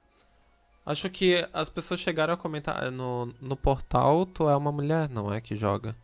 [0.86, 5.10] Acho que as pessoas chegaram a comentar eh, no, no portal, tu é uma mulher,
[5.10, 5.96] não é que joga.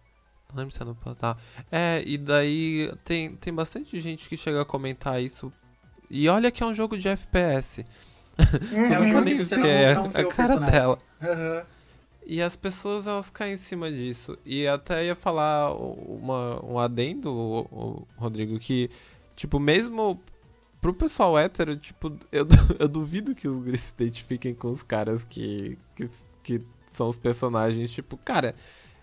[0.49, 1.37] Não lembro se é no portal.
[1.71, 5.51] É, e daí tem, tem bastante gente que chega a comentar isso.
[6.09, 7.85] E olha que é um jogo de FPS.
[8.37, 10.99] É um você que não, é não a cara dela.
[11.21, 11.63] Aham.
[12.27, 14.37] E as pessoas elas caem em cima disso.
[14.43, 18.89] E até ia falar uma, um adendo, o, o Rodrigo, que,
[19.35, 20.19] tipo, mesmo
[20.81, 22.47] pro pessoal hétero, tipo, eu,
[22.79, 26.09] eu duvido que os gays se identifiquem com os caras que, que,
[26.41, 27.91] que são os personagens.
[27.91, 28.55] Tipo, cara,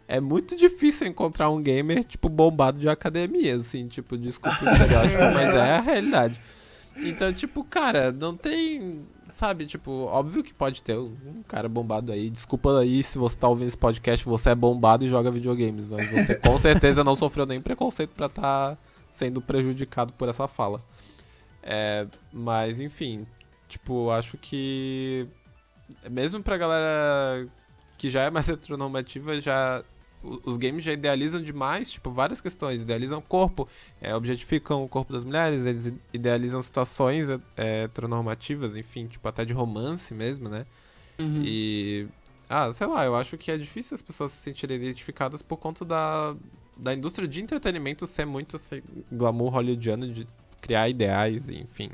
[0.09, 5.23] é muito difícil encontrar um gamer, tipo, bombado de academia, assim, tipo, desculpa o estereótipo,
[5.33, 6.41] mas é a realidade.
[6.97, 9.03] Então, tipo, cara, não tem.
[9.33, 12.29] Sabe, tipo, óbvio que pode ter um cara bombado aí.
[12.29, 16.11] Desculpa aí se você tá ouvindo esse podcast, você é bombado e joga videogames, mas
[16.11, 18.77] você com certeza não sofreu nenhum preconceito pra tá
[19.09, 20.83] sendo prejudicado por essa fala.
[21.63, 23.27] É, mas, enfim,
[23.69, 25.27] tipo, acho que.
[26.11, 27.49] Mesmo pra galera
[27.97, 29.83] que já é mais heteronormativa, já.
[30.23, 32.83] Os games já idealizam demais, tipo, várias questões.
[32.83, 33.69] Idealizam o corpo,
[34.01, 39.53] é, objetificam o corpo das mulheres, eles idealizam situações é, heteronormativas, enfim, tipo, até de
[39.53, 40.65] romance mesmo, né?
[41.19, 41.43] Uhum.
[41.45, 42.07] E.
[42.49, 45.85] Ah, sei lá, eu acho que é difícil as pessoas se sentirem identificadas por conta
[45.85, 46.37] da,
[46.77, 50.27] da indústria de entretenimento ser muito assim, glamour hollywoodiano de
[50.61, 51.91] criar ideais, enfim.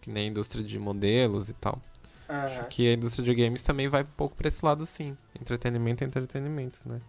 [0.00, 1.80] Que nem a indústria de modelos e tal.
[2.28, 2.46] Aham.
[2.46, 5.16] Acho que a indústria de games também vai um pouco pra esse lado, sim.
[5.40, 7.00] Entretenimento é entretenimento, né?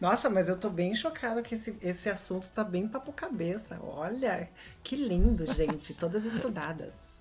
[0.00, 3.78] Nossa, mas eu tô bem chocado que esse, esse assunto tá bem papo cabeça.
[3.82, 4.48] Olha,
[4.82, 5.94] que lindo, gente.
[5.94, 7.18] Todas estudadas.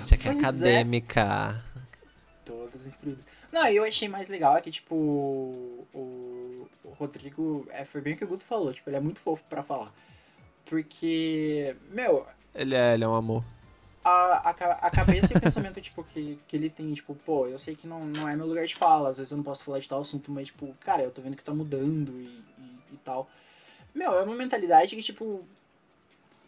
[0.00, 0.48] Gente aqui é Pois é.
[0.48, 1.64] acadêmica.
[2.44, 3.24] Todas instruídas.
[3.50, 8.16] Não, eu achei mais legal é que, tipo, o, o Rodrigo, é, foi bem o
[8.16, 9.92] que o Guto falou, tipo, ele é muito fofo pra falar.
[10.66, 13.44] Porque, meu, Ele é, ele é um amor.
[14.04, 17.58] A, a, a cabeça e o pensamento, tipo, que, que ele tem, tipo, pô, eu
[17.58, 19.78] sei que não, não é meu lugar de fala, às vezes eu não posso falar
[19.78, 22.24] de tal assunto, mas, tipo, cara, eu tô vendo que tá mudando e,
[22.58, 23.28] e, e tal.
[23.94, 25.44] Meu, é uma mentalidade que, tipo,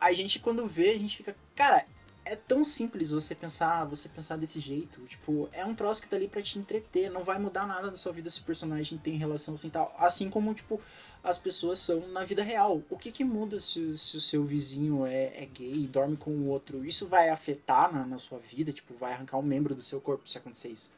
[0.01, 1.85] a gente quando vê, a gente fica, cara,
[2.25, 6.17] é tão simples você pensar, você pensar desse jeito, tipo, é um troço que tá
[6.17, 9.19] ali pra te entreter, não vai mudar nada na sua vida se o personagem tem
[9.19, 10.81] relação assim tal, assim como, tipo,
[11.23, 12.83] as pessoas são na vida real.
[12.89, 16.31] O que que muda se, se o seu vizinho é, é gay e dorme com
[16.31, 16.85] o outro?
[16.85, 18.73] Isso vai afetar na, na sua vida?
[18.73, 20.91] Tipo, vai arrancar um membro do seu corpo se acontecer isso?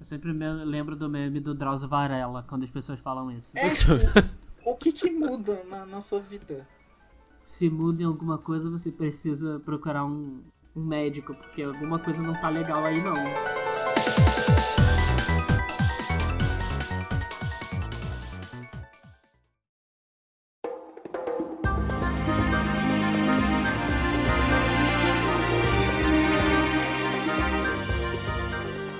[0.00, 3.56] Eu sempre me lembro do meme do Drauzio Varela, quando as pessoas falam isso.
[3.56, 3.92] É, tipo,
[4.68, 6.66] o que que muda na, na sua vida?
[7.44, 10.40] Se muda em alguma coisa, você precisa procurar um,
[10.74, 13.16] um médico, porque alguma coisa não tá legal aí não.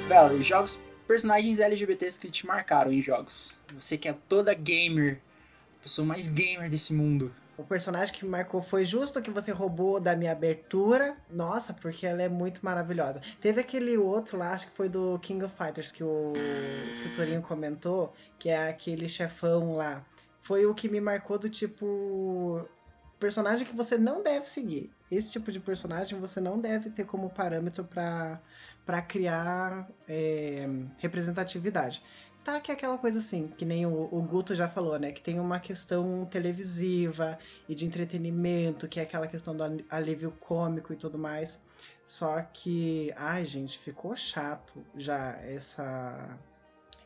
[0.08, 3.58] Velho, jogos, personagens LGBTs que te marcaram em jogos.
[3.74, 5.18] Você que é toda gamer,
[5.80, 7.34] a pessoa mais gamer desse mundo.
[7.56, 11.16] O personagem que me marcou foi justo que você roubou da minha abertura.
[11.30, 13.20] Nossa, porque ela é muito maravilhosa.
[13.40, 16.32] Teve aquele outro lá, acho que foi do King of Fighters, que o,
[17.02, 20.04] que o Torinho comentou, que é aquele chefão lá.
[20.40, 22.66] Foi o que me marcou do tipo.
[23.20, 24.90] Personagem que você não deve seguir.
[25.08, 30.66] Esse tipo de personagem você não deve ter como parâmetro para criar é,
[30.98, 32.02] representatividade.
[32.44, 35.12] Tá que é aquela coisa assim, que nem o, o Guto já falou, né?
[35.12, 37.38] Que tem uma questão televisiva
[37.68, 41.60] e de entretenimento, que é aquela questão do alívio cômico e tudo mais.
[42.04, 46.38] Só que, ai, gente, ficou chato já essa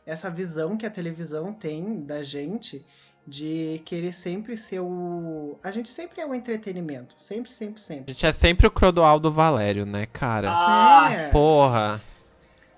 [0.07, 2.83] essa visão que a televisão tem da gente
[3.27, 5.59] de querer sempre ser o.
[5.61, 7.13] A gente sempre é o entretenimento.
[7.17, 8.13] Sempre, sempre, A sempre.
[8.13, 10.49] gente é sempre o Crodoaldo Valério, né, cara?
[10.49, 11.29] Ah, É.
[11.29, 12.01] Porra.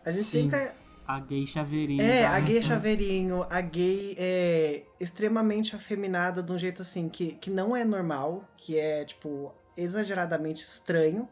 [0.04, 0.44] A gente Sim.
[0.44, 0.74] sempre é.
[1.10, 2.04] A gay chaveirinho.
[2.04, 7.50] É, a gay chaveirinho, a gay é extremamente afeminada de um jeito assim que, que
[7.50, 11.28] não é normal, que é, tipo, exageradamente estranho.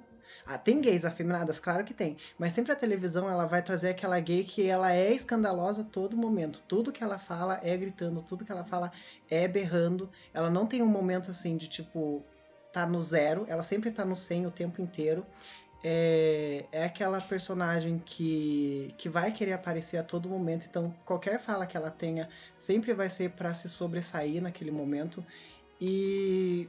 [0.47, 1.59] Ah, tem gays afeminadas?
[1.59, 2.17] Claro que tem.
[2.39, 6.17] Mas sempre a televisão ela vai trazer aquela gay que ela é escandalosa a todo
[6.17, 6.63] momento.
[6.67, 8.91] Tudo que ela fala é gritando, tudo que ela fala
[9.29, 10.09] é berrando.
[10.33, 12.25] Ela não tem um momento assim de tipo,
[12.73, 15.23] tá no zero, ela sempre tá no 100 o tempo inteiro.
[15.89, 21.65] É, é aquela personagem que, que vai querer aparecer a todo momento, então qualquer fala
[21.65, 22.27] que ela tenha
[22.57, 25.25] sempre vai ser para se sobressair naquele momento.
[25.79, 26.67] E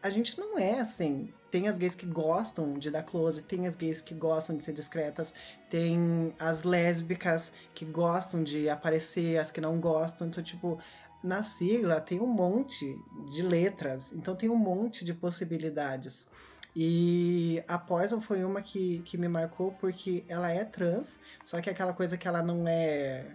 [0.00, 1.32] a gente não é assim.
[1.50, 4.72] Tem as gays que gostam de dar close, tem as gays que gostam de ser
[4.72, 5.34] discretas,
[5.68, 10.28] tem as lésbicas que gostam de aparecer, as que não gostam.
[10.28, 10.78] Então, tipo,
[11.24, 12.96] na sigla tem um monte
[13.28, 16.28] de letras, então tem um monte de possibilidades.
[16.74, 21.68] E a Poison foi uma que, que me marcou porque ela é trans, só que
[21.68, 23.26] é aquela coisa que ela não é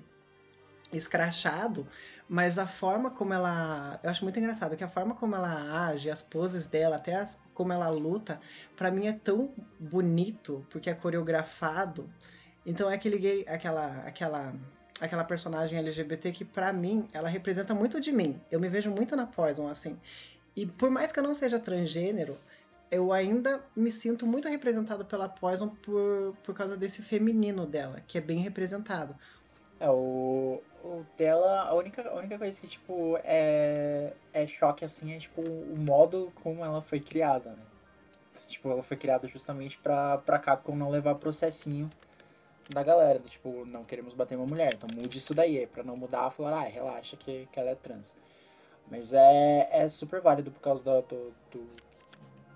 [0.93, 1.85] escrachado,
[2.27, 3.99] mas a forma como ela.
[4.03, 7.37] Eu acho muito engraçado que a forma como ela age, as poses dela, até as-
[7.53, 8.39] como ela luta,
[8.75, 12.09] pra mim é tão bonito, porque é coreografado.
[12.65, 14.53] Então é aquele gay, aquela, aquela,
[14.99, 18.39] aquela personagem LGBT que pra mim ela representa muito de mim.
[18.49, 19.99] Eu me vejo muito na Poison assim.
[20.55, 22.37] E por mais que eu não seja transgênero,
[22.95, 28.17] eu ainda me sinto muito representado pela Poison por, por causa desse feminino dela, que
[28.17, 29.15] é bem representado.
[29.79, 35.13] É, o, o dela, a única, a única coisa que, tipo, é, é choque, assim,
[35.13, 37.63] é, tipo, o modo como ela foi criada, né?
[38.47, 41.89] Tipo, ela foi criada justamente pra, pra Capcom não levar processinho
[42.69, 45.83] da galera, do, tipo, não queremos bater uma mulher, então mude isso daí, é pra
[45.83, 48.15] não mudar, falar, ah, relaxa que, que ela é trans.
[48.89, 51.84] Mas é, é super válido por causa da, do, do-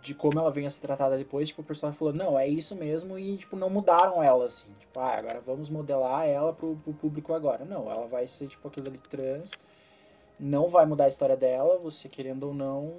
[0.02, 2.76] de como ela vem a ser tratada depois, tipo, o personagem falou, não, é isso
[2.76, 6.94] mesmo, e, tipo, não mudaram ela, assim, tipo, ah, agora vamos modelar ela pro, pro
[6.94, 7.66] público agora.
[7.66, 9.52] Não, ela vai ser, tipo, aquilo ali trans,
[10.40, 12.94] não vai mudar a história dela, você querendo ou não,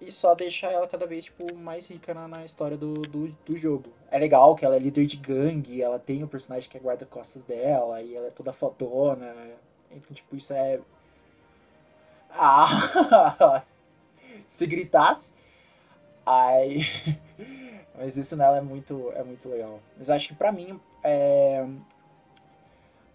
[0.00, 3.56] e só deixar ela cada vez, tipo, mais rica na, na história do, do, do
[3.56, 3.90] jogo.
[4.10, 7.42] É legal que ela é líder de gangue, ela tem o personagem que é guarda-costas
[7.42, 9.34] dela, e ela é toda fodona,
[9.90, 10.80] então, tipo, isso é...
[12.30, 13.62] Ah,
[14.48, 15.30] se gritasse,
[16.26, 16.80] Ai.
[17.96, 19.80] Mas isso nela é muito, é muito legal.
[19.96, 21.66] Mas acho que pra mim, é...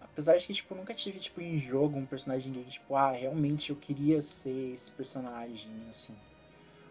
[0.00, 3.70] Apesar de que, tipo, nunca tive, tipo, em jogo um personagem que, tipo, ah, realmente
[3.70, 6.14] eu queria ser esse personagem, assim.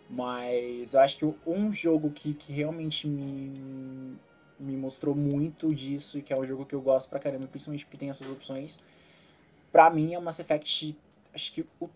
[0.09, 4.17] Mas acho que um jogo que, que realmente me,
[4.59, 7.85] me mostrou muito disso, e que é um jogo que eu gosto pra caramba, principalmente
[7.85, 8.79] porque tem essas opções,
[9.71, 10.97] pra mim é o Mass Effect.
[11.33, 11.89] Acho que o.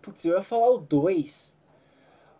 [0.00, 1.56] Putz, eu ia falar o 2,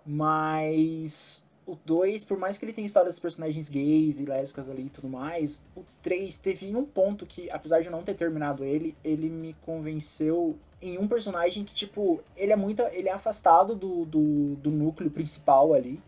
[0.06, 4.86] mas o 2, por mais que ele tenha história dos personagens gays e lésbicas ali
[4.86, 8.64] e tudo mais, o 3 teve um ponto que, apesar de eu não ter terminado
[8.64, 12.82] ele, ele me convenceu em um personagem que, tipo, ele é muito.
[12.82, 16.00] ele é afastado do, do, do núcleo principal ali.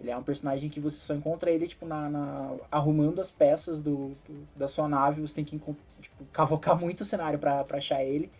[0.00, 3.78] Ele é um personagem que você só encontra ele, tipo, na, na arrumando as peças
[3.78, 8.02] do, do, da sua nave, você tem que tipo, cavocar muito o cenário para achar
[8.02, 8.30] ele.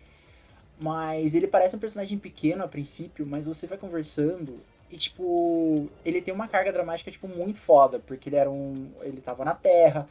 [0.79, 4.59] Mas ele parece um personagem pequeno a princípio, mas você vai conversando
[4.91, 8.91] e, tipo, ele tem uma carga dramática, tipo, muito foda, porque ele era um.
[9.01, 10.07] ele tava na Terra,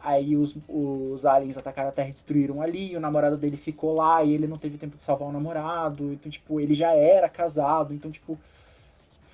[0.00, 4.24] aí os, os aliens atacaram a Terra e destruíram ali, o namorado dele ficou lá
[4.24, 7.94] e ele não teve tempo de salvar o namorado, então, tipo, ele já era casado,
[7.94, 8.38] então, tipo.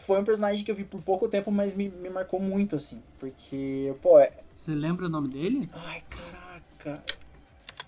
[0.07, 3.01] Foi um personagem que eu vi por pouco tempo, mas me, me marcou muito, assim.
[3.18, 4.18] Porque, pô.
[4.18, 4.32] É...
[4.57, 5.70] Você lembra o nome dele?
[5.72, 7.05] Ai, caraca.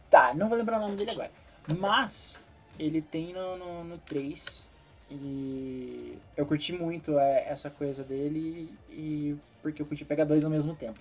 [0.08, 1.30] Tá, não vou lembrar o nome dele agora.
[1.78, 2.38] Mas,
[2.78, 4.66] ele tem no, no, no 3.
[5.12, 8.72] E eu curti muito é, essa coisa dele.
[8.88, 10.98] E porque eu curti pegar dois ao mesmo tempo.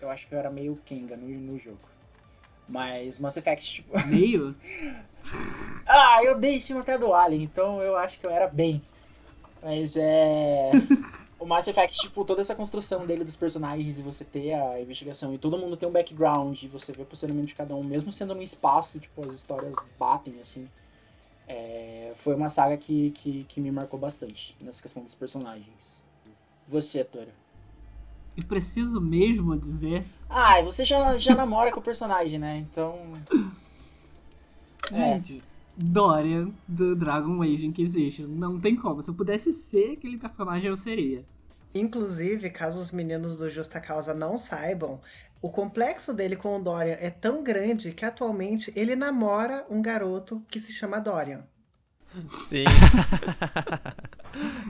[0.00, 1.78] Eu acho que eu era meio Kenga no, no jogo.
[2.68, 3.98] Mas Mass Effect, tipo.
[4.06, 4.54] Meio?
[5.86, 8.82] ah, eu dei em cima até do Alien, então eu acho que eu era bem.
[9.62, 10.70] Mas é.
[11.40, 15.32] o Mass Effect, tipo, toda essa construção dele dos personagens e você ter a investigação
[15.32, 18.12] e todo mundo tem um background e você vê o posicionamento de cada um, mesmo
[18.12, 20.68] sendo no espaço, tipo, as histórias batem, assim.
[21.48, 26.00] É, foi uma saga que, que, que me marcou bastante nessa questão dos personagens.
[26.68, 27.32] Você, Tora?
[28.36, 30.04] E preciso mesmo dizer.
[30.28, 32.58] Ah, você já, já namora com o personagem, né?
[32.58, 33.14] Então.
[34.92, 35.42] Gente, é.
[35.76, 38.26] Dorian do Dragon Age Inquisition.
[38.26, 39.02] Não tem como.
[39.02, 41.24] Se eu pudesse ser aquele personagem, eu seria.
[41.74, 45.00] Inclusive, caso os meninos do Justa Causa não saibam,
[45.40, 50.42] o complexo dele com o Dorian é tão grande que atualmente ele namora um garoto
[50.48, 51.44] que se chama Dorian.
[52.48, 52.64] Sim.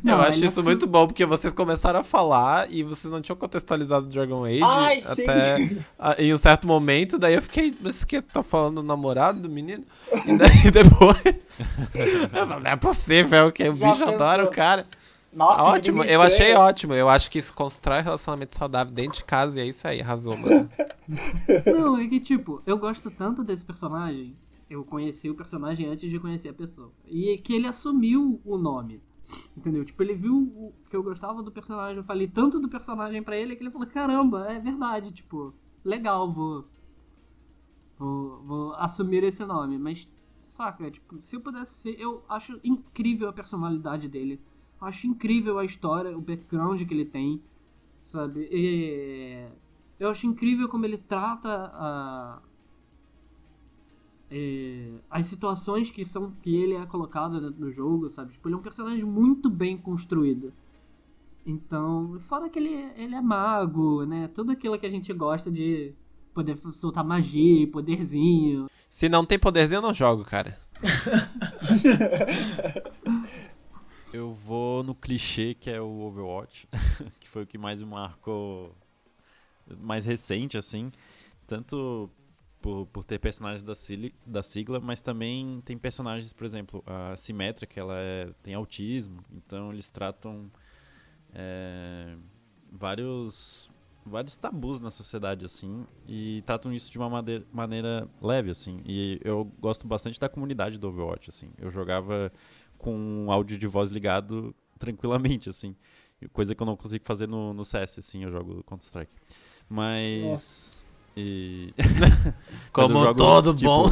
[0.02, 3.36] Não, eu acho isso muito bom, porque vocês começaram a falar e vocês não tinham
[3.36, 8.22] contextualizado Dragon Age Ai, até a, em um certo momento, daí eu fiquei, mas que
[8.22, 9.84] tá falando do namorado do menino?
[10.26, 11.18] E daí depois.
[12.62, 14.14] não é possível que o Já bicho pensou?
[14.14, 14.86] adora o cara.
[15.32, 16.94] Nossa, ótimo, eu achei ótimo.
[16.94, 20.36] Eu acho que isso constrói relacionamento saudável dentro de casa e é isso aí, arrasou,
[20.36, 20.68] mano.
[21.66, 24.36] Não, é que tipo, eu gosto tanto desse personagem.
[24.68, 26.92] Eu conheci o personagem antes de conhecer a pessoa.
[27.06, 29.02] E que ele assumiu o nome.
[29.56, 29.84] Entendeu?
[29.84, 31.96] Tipo, ele viu o, que eu gostava do personagem.
[31.96, 35.12] Eu falei tanto do personagem para ele que ele falou: caramba, é verdade.
[35.12, 35.54] Tipo,
[35.84, 36.66] legal, vou.
[37.98, 39.78] Vou, vou assumir esse nome.
[39.78, 40.06] Mas,
[40.40, 41.98] saca, tipo, se eu pudesse ser.
[41.98, 44.40] Eu acho incrível a personalidade dele
[44.80, 47.42] Acho incrível a história, o background que ele tem,
[48.00, 48.48] sabe?
[48.50, 49.46] E
[49.98, 52.38] eu acho incrível como ele trata a,
[54.30, 58.32] é, as situações que são que ele é colocado dentro do jogo, sabe?
[58.32, 60.52] Tipo, ele é um personagem muito bem construído.
[61.44, 64.28] Então, fora que ele, ele é mago, né?
[64.28, 65.92] Tudo aquilo que a gente gosta de
[66.34, 68.68] poder soltar magia, poderzinho.
[68.88, 70.56] Se não tem poderzinho, eu não jogo, cara.
[74.12, 76.66] Eu vou no clichê que é o Overwatch,
[77.20, 78.74] que foi o que mais me marcou,
[79.78, 80.90] mais recente, assim.
[81.46, 82.10] Tanto
[82.60, 83.74] por, por ter personagens da,
[84.26, 89.72] da sigla, mas também tem personagens, por exemplo, a Simétrica, ela é, tem autismo, então
[89.72, 90.50] eles tratam
[91.34, 92.16] é,
[92.72, 93.70] vários
[94.08, 98.80] vários tabus na sociedade, assim, e tratam isso de uma maneira, maneira leve, assim.
[98.86, 101.50] E eu gosto bastante da comunidade do Overwatch, assim.
[101.58, 102.32] Eu jogava
[102.78, 105.74] com um áudio de voz ligado tranquilamente, assim.
[106.32, 109.12] Coisa que eu não consigo fazer no, no CS, assim, eu jogo Counter-Strike.
[109.68, 110.82] Mas.
[111.16, 111.74] E...
[112.72, 113.88] Como Mas jogo, todo tipo, bom.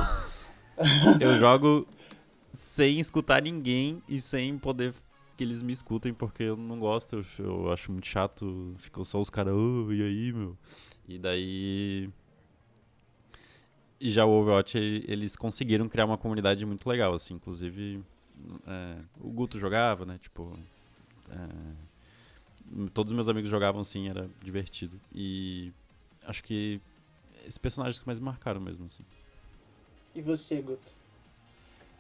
[1.20, 1.86] eu jogo
[2.52, 4.94] sem escutar ninguém e sem poder
[5.36, 9.20] que eles me escutem, porque eu não gosto, eu, eu acho muito chato, ficou só
[9.20, 10.56] os caras, oh, e aí, meu?
[11.06, 12.10] E daí.
[14.00, 14.76] E já o Overwatch,
[15.06, 18.02] eles conseguiram criar uma comunidade muito legal, assim, inclusive
[18.66, 20.18] é, o Guto jogava, né?
[20.20, 20.58] Tipo.
[21.30, 25.00] É, todos os meus amigos jogavam assim, era divertido.
[25.14, 25.72] E
[26.24, 26.80] acho que
[27.42, 29.04] esses personagens que mais marcaram mesmo, assim.
[30.14, 30.96] E você, Guto?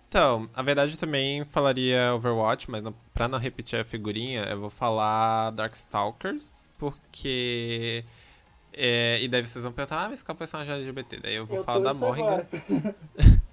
[0.08, 4.60] Então, a verdade eu também falaria Overwatch, mas não, pra não repetir a figurinha, eu
[4.60, 8.04] vou falar Darkstalkers, porque
[8.72, 11.18] É, e daí vocês vão perguntar, ah, mas qual personagem LGBT?
[11.20, 12.46] Daí eu vou Eu falar da Morrigan.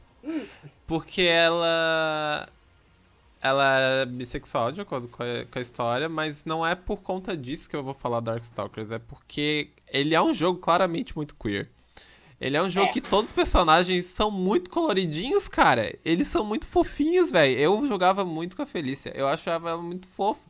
[0.85, 2.47] Porque ela.
[3.43, 7.35] Ela é bissexual, de acordo com a, com a história, mas não é por conta
[7.35, 11.69] disso que eu vou falar Darkstalkers, é porque ele é um jogo claramente muito queer.
[12.39, 12.91] Ele é um jogo É.
[12.93, 15.93] que todos os personagens são muito coloridinhos, cara.
[16.03, 17.57] Eles são muito fofinhos, velho.
[17.59, 19.11] Eu jogava muito com a Felícia.
[19.15, 20.41] Eu achava ela muito fofa.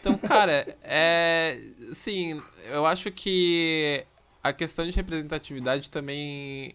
[0.00, 1.60] Então, cara, é.
[1.92, 4.04] Sim, eu acho que
[4.42, 6.74] a questão de representatividade também,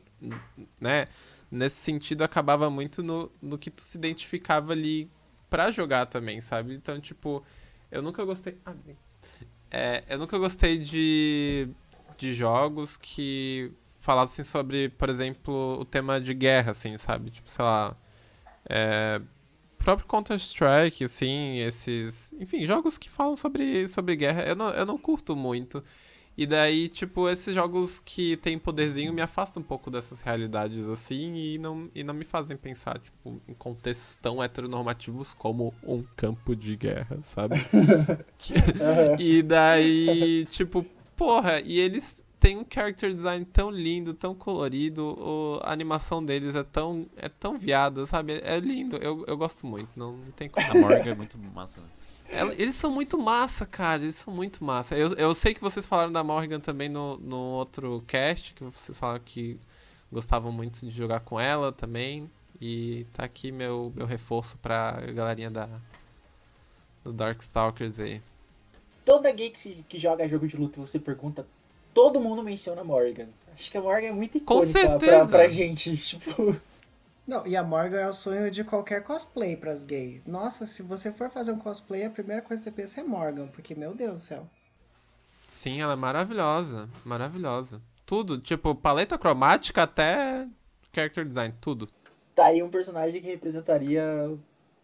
[0.79, 1.05] né?
[1.51, 5.09] Nesse sentido, acabava muito no, no que tu se identificava ali
[5.49, 6.73] pra jogar também, sabe?
[6.73, 7.43] Então, tipo,
[7.91, 8.57] eu nunca gostei.
[8.65, 8.73] Ah.
[9.71, 11.69] É, eu nunca gostei de,
[12.17, 13.71] de jogos que
[14.01, 17.29] falassem sobre, por exemplo, o tema de guerra, assim, sabe?
[17.31, 17.95] Tipo, sei lá.
[18.67, 19.21] É,
[19.77, 22.31] próprio Counter-Strike, assim, esses.
[22.39, 25.83] Enfim, jogos que falam sobre, sobre guerra, eu não, eu não curto muito.
[26.37, 31.35] E daí, tipo, esses jogos que tem poderzinho me afastam um pouco dessas realidades, assim,
[31.35, 36.55] e não, e não me fazem pensar, tipo, em contextos tão heteronormativos como um campo
[36.55, 37.55] de guerra, sabe?
[38.39, 38.53] Que-
[39.19, 40.85] e daí, tipo,
[41.17, 46.55] porra, e eles têm um character design tão lindo, tão colorido, o- a animação deles
[46.55, 48.39] é tão, é tão viada, sabe?
[48.45, 50.65] É lindo, eu, eu gosto muito, não, não tem como.
[50.71, 51.87] A Morgan é muito massa, né?
[52.57, 54.03] Eles são muito massa, cara.
[54.03, 54.95] Eles são muito massa.
[54.95, 58.97] Eu, eu sei que vocês falaram da Morrigan também no, no outro cast, que vocês
[58.97, 59.59] falaram que
[60.11, 62.29] gostavam muito de jogar com ela também.
[62.61, 65.69] E tá aqui meu, meu reforço pra galerinha da
[67.03, 68.21] do Darkstalkers aí.
[69.05, 71.47] Toda gay que, que joga jogo de luta e você pergunta,
[71.93, 73.27] todo mundo menciona a Morgan.
[73.55, 75.27] Acho que a Morgan é muito Com icônica pra, certeza.
[75.27, 75.95] pra gente.
[75.97, 76.55] Tipo,
[77.29, 80.25] Não, e a Morgan é o sonho de qualquer cosplay pras gays.
[80.25, 83.45] Nossa, se você for fazer um cosplay, a primeira coisa que você pensa é Morgan,
[83.49, 84.47] porque, meu Deus do céu.
[85.47, 86.89] Sim, ela é maravilhosa.
[87.05, 87.79] Maravilhosa.
[88.03, 90.47] Tudo, tipo, paleta cromática até
[90.91, 91.87] character design, tudo.
[92.33, 94.35] tá aí um personagem que representaria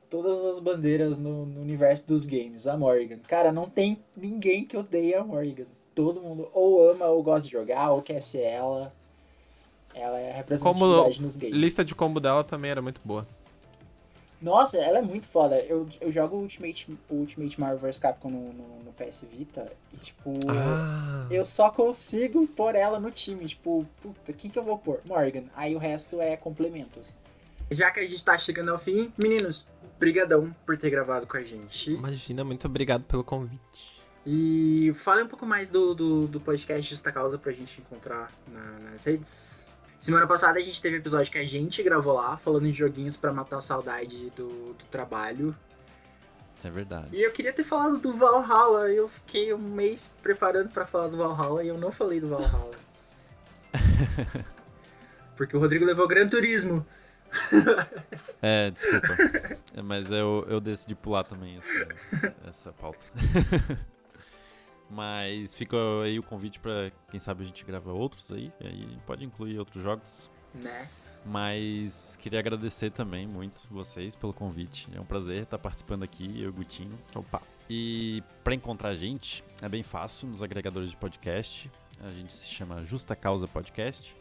[0.08, 3.18] todas as bandeiras no, no universo dos games, a Morgan.
[3.28, 5.66] Cara, não tem ninguém que odeie a Morgan.
[5.96, 8.93] Todo mundo ou ama ou gosta de jogar, ou quer ser ela.
[9.96, 11.56] Ela é a representatividade nos games.
[11.56, 13.26] Lista de combo dela também era muito boa.
[14.41, 15.58] Nossa, ela é muito foda.
[15.62, 20.34] Eu, eu jogo Ultimate, Ultimate Marvel vs Capcom no, no, no PS Vita e, tipo,
[20.50, 21.26] Ah.
[21.32, 23.46] eu só consigo pôr ela no time.
[23.48, 25.00] Tipo, puta, quem que eu vou pôr?
[25.06, 25.43] Morgan.
[25.56, 27.16] Aí o resto é complementos.
[27.72, 29.66] Já que a gente tá chegando ao fim, meninos,
[29.98, 31.91] brigadão por ter gravado com a gente.
[31.91, 33.96] Imagina, muito obrigado pelo convite.
[34.28, 38.91] E fale um pouco mais do, do, do podcast Justa Causa pra gente encontrar na-
[38.91, 39.64] nas redes.
[40.06, 43.34] Semana passada a gente teve episódio que a gente gravou lá, falando de joguinhos pra
[43.34, 45.56] matar a saudade do, do trabalho.
[46.64, 47.08] É verdade.
[47.12, 51.18] E eu queria ter falado do Valhalla, eu fiquei um mês preparando pra falar do
[51.18, 52.76] Valhalla e eu não falei do Valhalla.
[55.36, 56.86] Porque o Rodrigo levou Gran Turismo.
[58.43, 59.08] É, desculpa.
[59.76, 63.03] É, Mas eu, eu decidi pular também essa, essa pauta.
[64.89, 68.51] Mas fica aí o convite pra quem sabe a gente grava outros aí.
[68.59, 70.29] E aí pode incluir outros jogos.
[70.53, 70.88] Né?
[71.25, 74.88] Mas queria agradecer também muito vocês pelo convite.
[74.93, 76.97] É um prazer estar participando aqui, eu e o Gutinho.
[77.15, 77.41] Opa.
[77.67, 81.71] E pra encontrar a gente é bem fácil nos agregadores de podcast.
[82.03, 84.15] A gente se chama Justa Causa Podcast.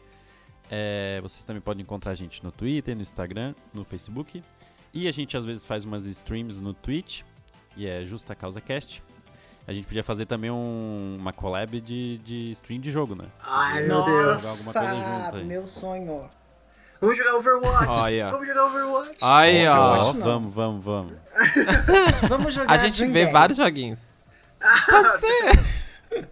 [0.71, 4.43] É, vocês também podem encontrar a gente no Twitter, no Instagram, no Facebook.
[4.91, 7.21] E a gente às vezes faz umas streams no Twitch,
[7.75, 9.03] e é Justa Causa Cast.
[9.67, 13.25] A gente podia fazer também um- uma collab de, de stream de jogo, né?
[13.43, 14.75] Ai, meu Deus.
[14.77, 15.43] aí.
[15.43, 16.29] meu sonho.
[17.01, 17.87] Vamos jogar Overwatch!
[17.89, 18.31] Olha.
[18.31, 19.17] Vamos jogar Overwatch!
[19.21, 20.11] Aí, ó.
[20.13, 21.13] Vamos, vamos, vamos.
[22.29, 23.33] Vamos jogar A gente Dream vê Daddy.
[23.33, 23.99] vários joguinhos.
[24.89, 26.25] Pode ser.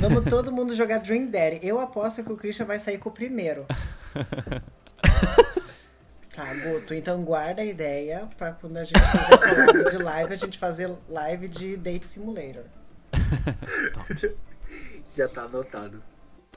[0.00, 1.60] Vamos todo mundo jogar Dream Daddy.
[1.62, 3.66] Eu aposto que o Christian vai sair com o primeiro.
[6.40, 10.36] Tá, Guto, então guarda a ideia pra quando a gente fizer collab de live, a
[10.36, 12.64] gente fazer live de Date Simulator.
[15.14, 16.02] Já tá anotado.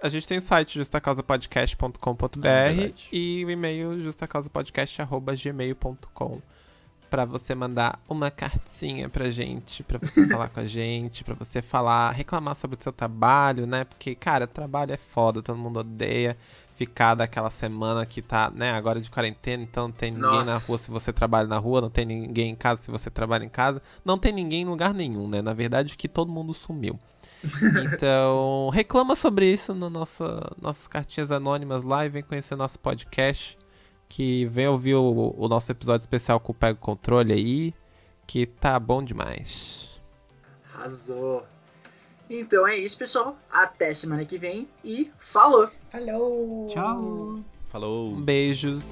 [0.01, 3.09] A gente tem o site justacausapodcast.com.br Ah, verdade.
[3.11, 6.41] e o e-mail justacausapodcast.gmail.com
[7.09, 11.61] pra você mandar uma cartinha pra gente, pra você falar com a gente, pra você
[11.61, 13.83] falar, reclamar sobre o seu trabalho, né?
[13.83, 16.37] Porque, cara, trabalho é foda, todo mundo odeia
[16.75, 20.67] ficar daquela semana que tá, né, agora de quarentena, então não tem ninguém na Nossa.
[20.67, 23.49] rua se você trabalha na rua, não tem ninguém em casa se você trabalha em
[23.49, 25.41] casa, não tem ninguém em lugar nenhum, né?
[25.41, 26.99] Na verdade, que todo mundo sumiu.
[27.93, 33.57] Então, reclama sobre isso no nossa, nossas cartinhas anônimas lá e vem conhecer nosso podcast.
[34.07, 37.73] Que vem ouvir o, o nosso episódio especial com o Pega o Controle aí.
[38.25, 39.89] Que tá bom demais.
[40.73, 41.45] Arrasou.
[42.29, 43.37] Então é isso, pessoal.
[43.51, 45.69] Até semana que vem e falou!
[45.93, 46.65] Falou!
[46.69, 47.39] Tchau.
[47.69, 48.15] Falou.
[48.15, 48.83] Beijos.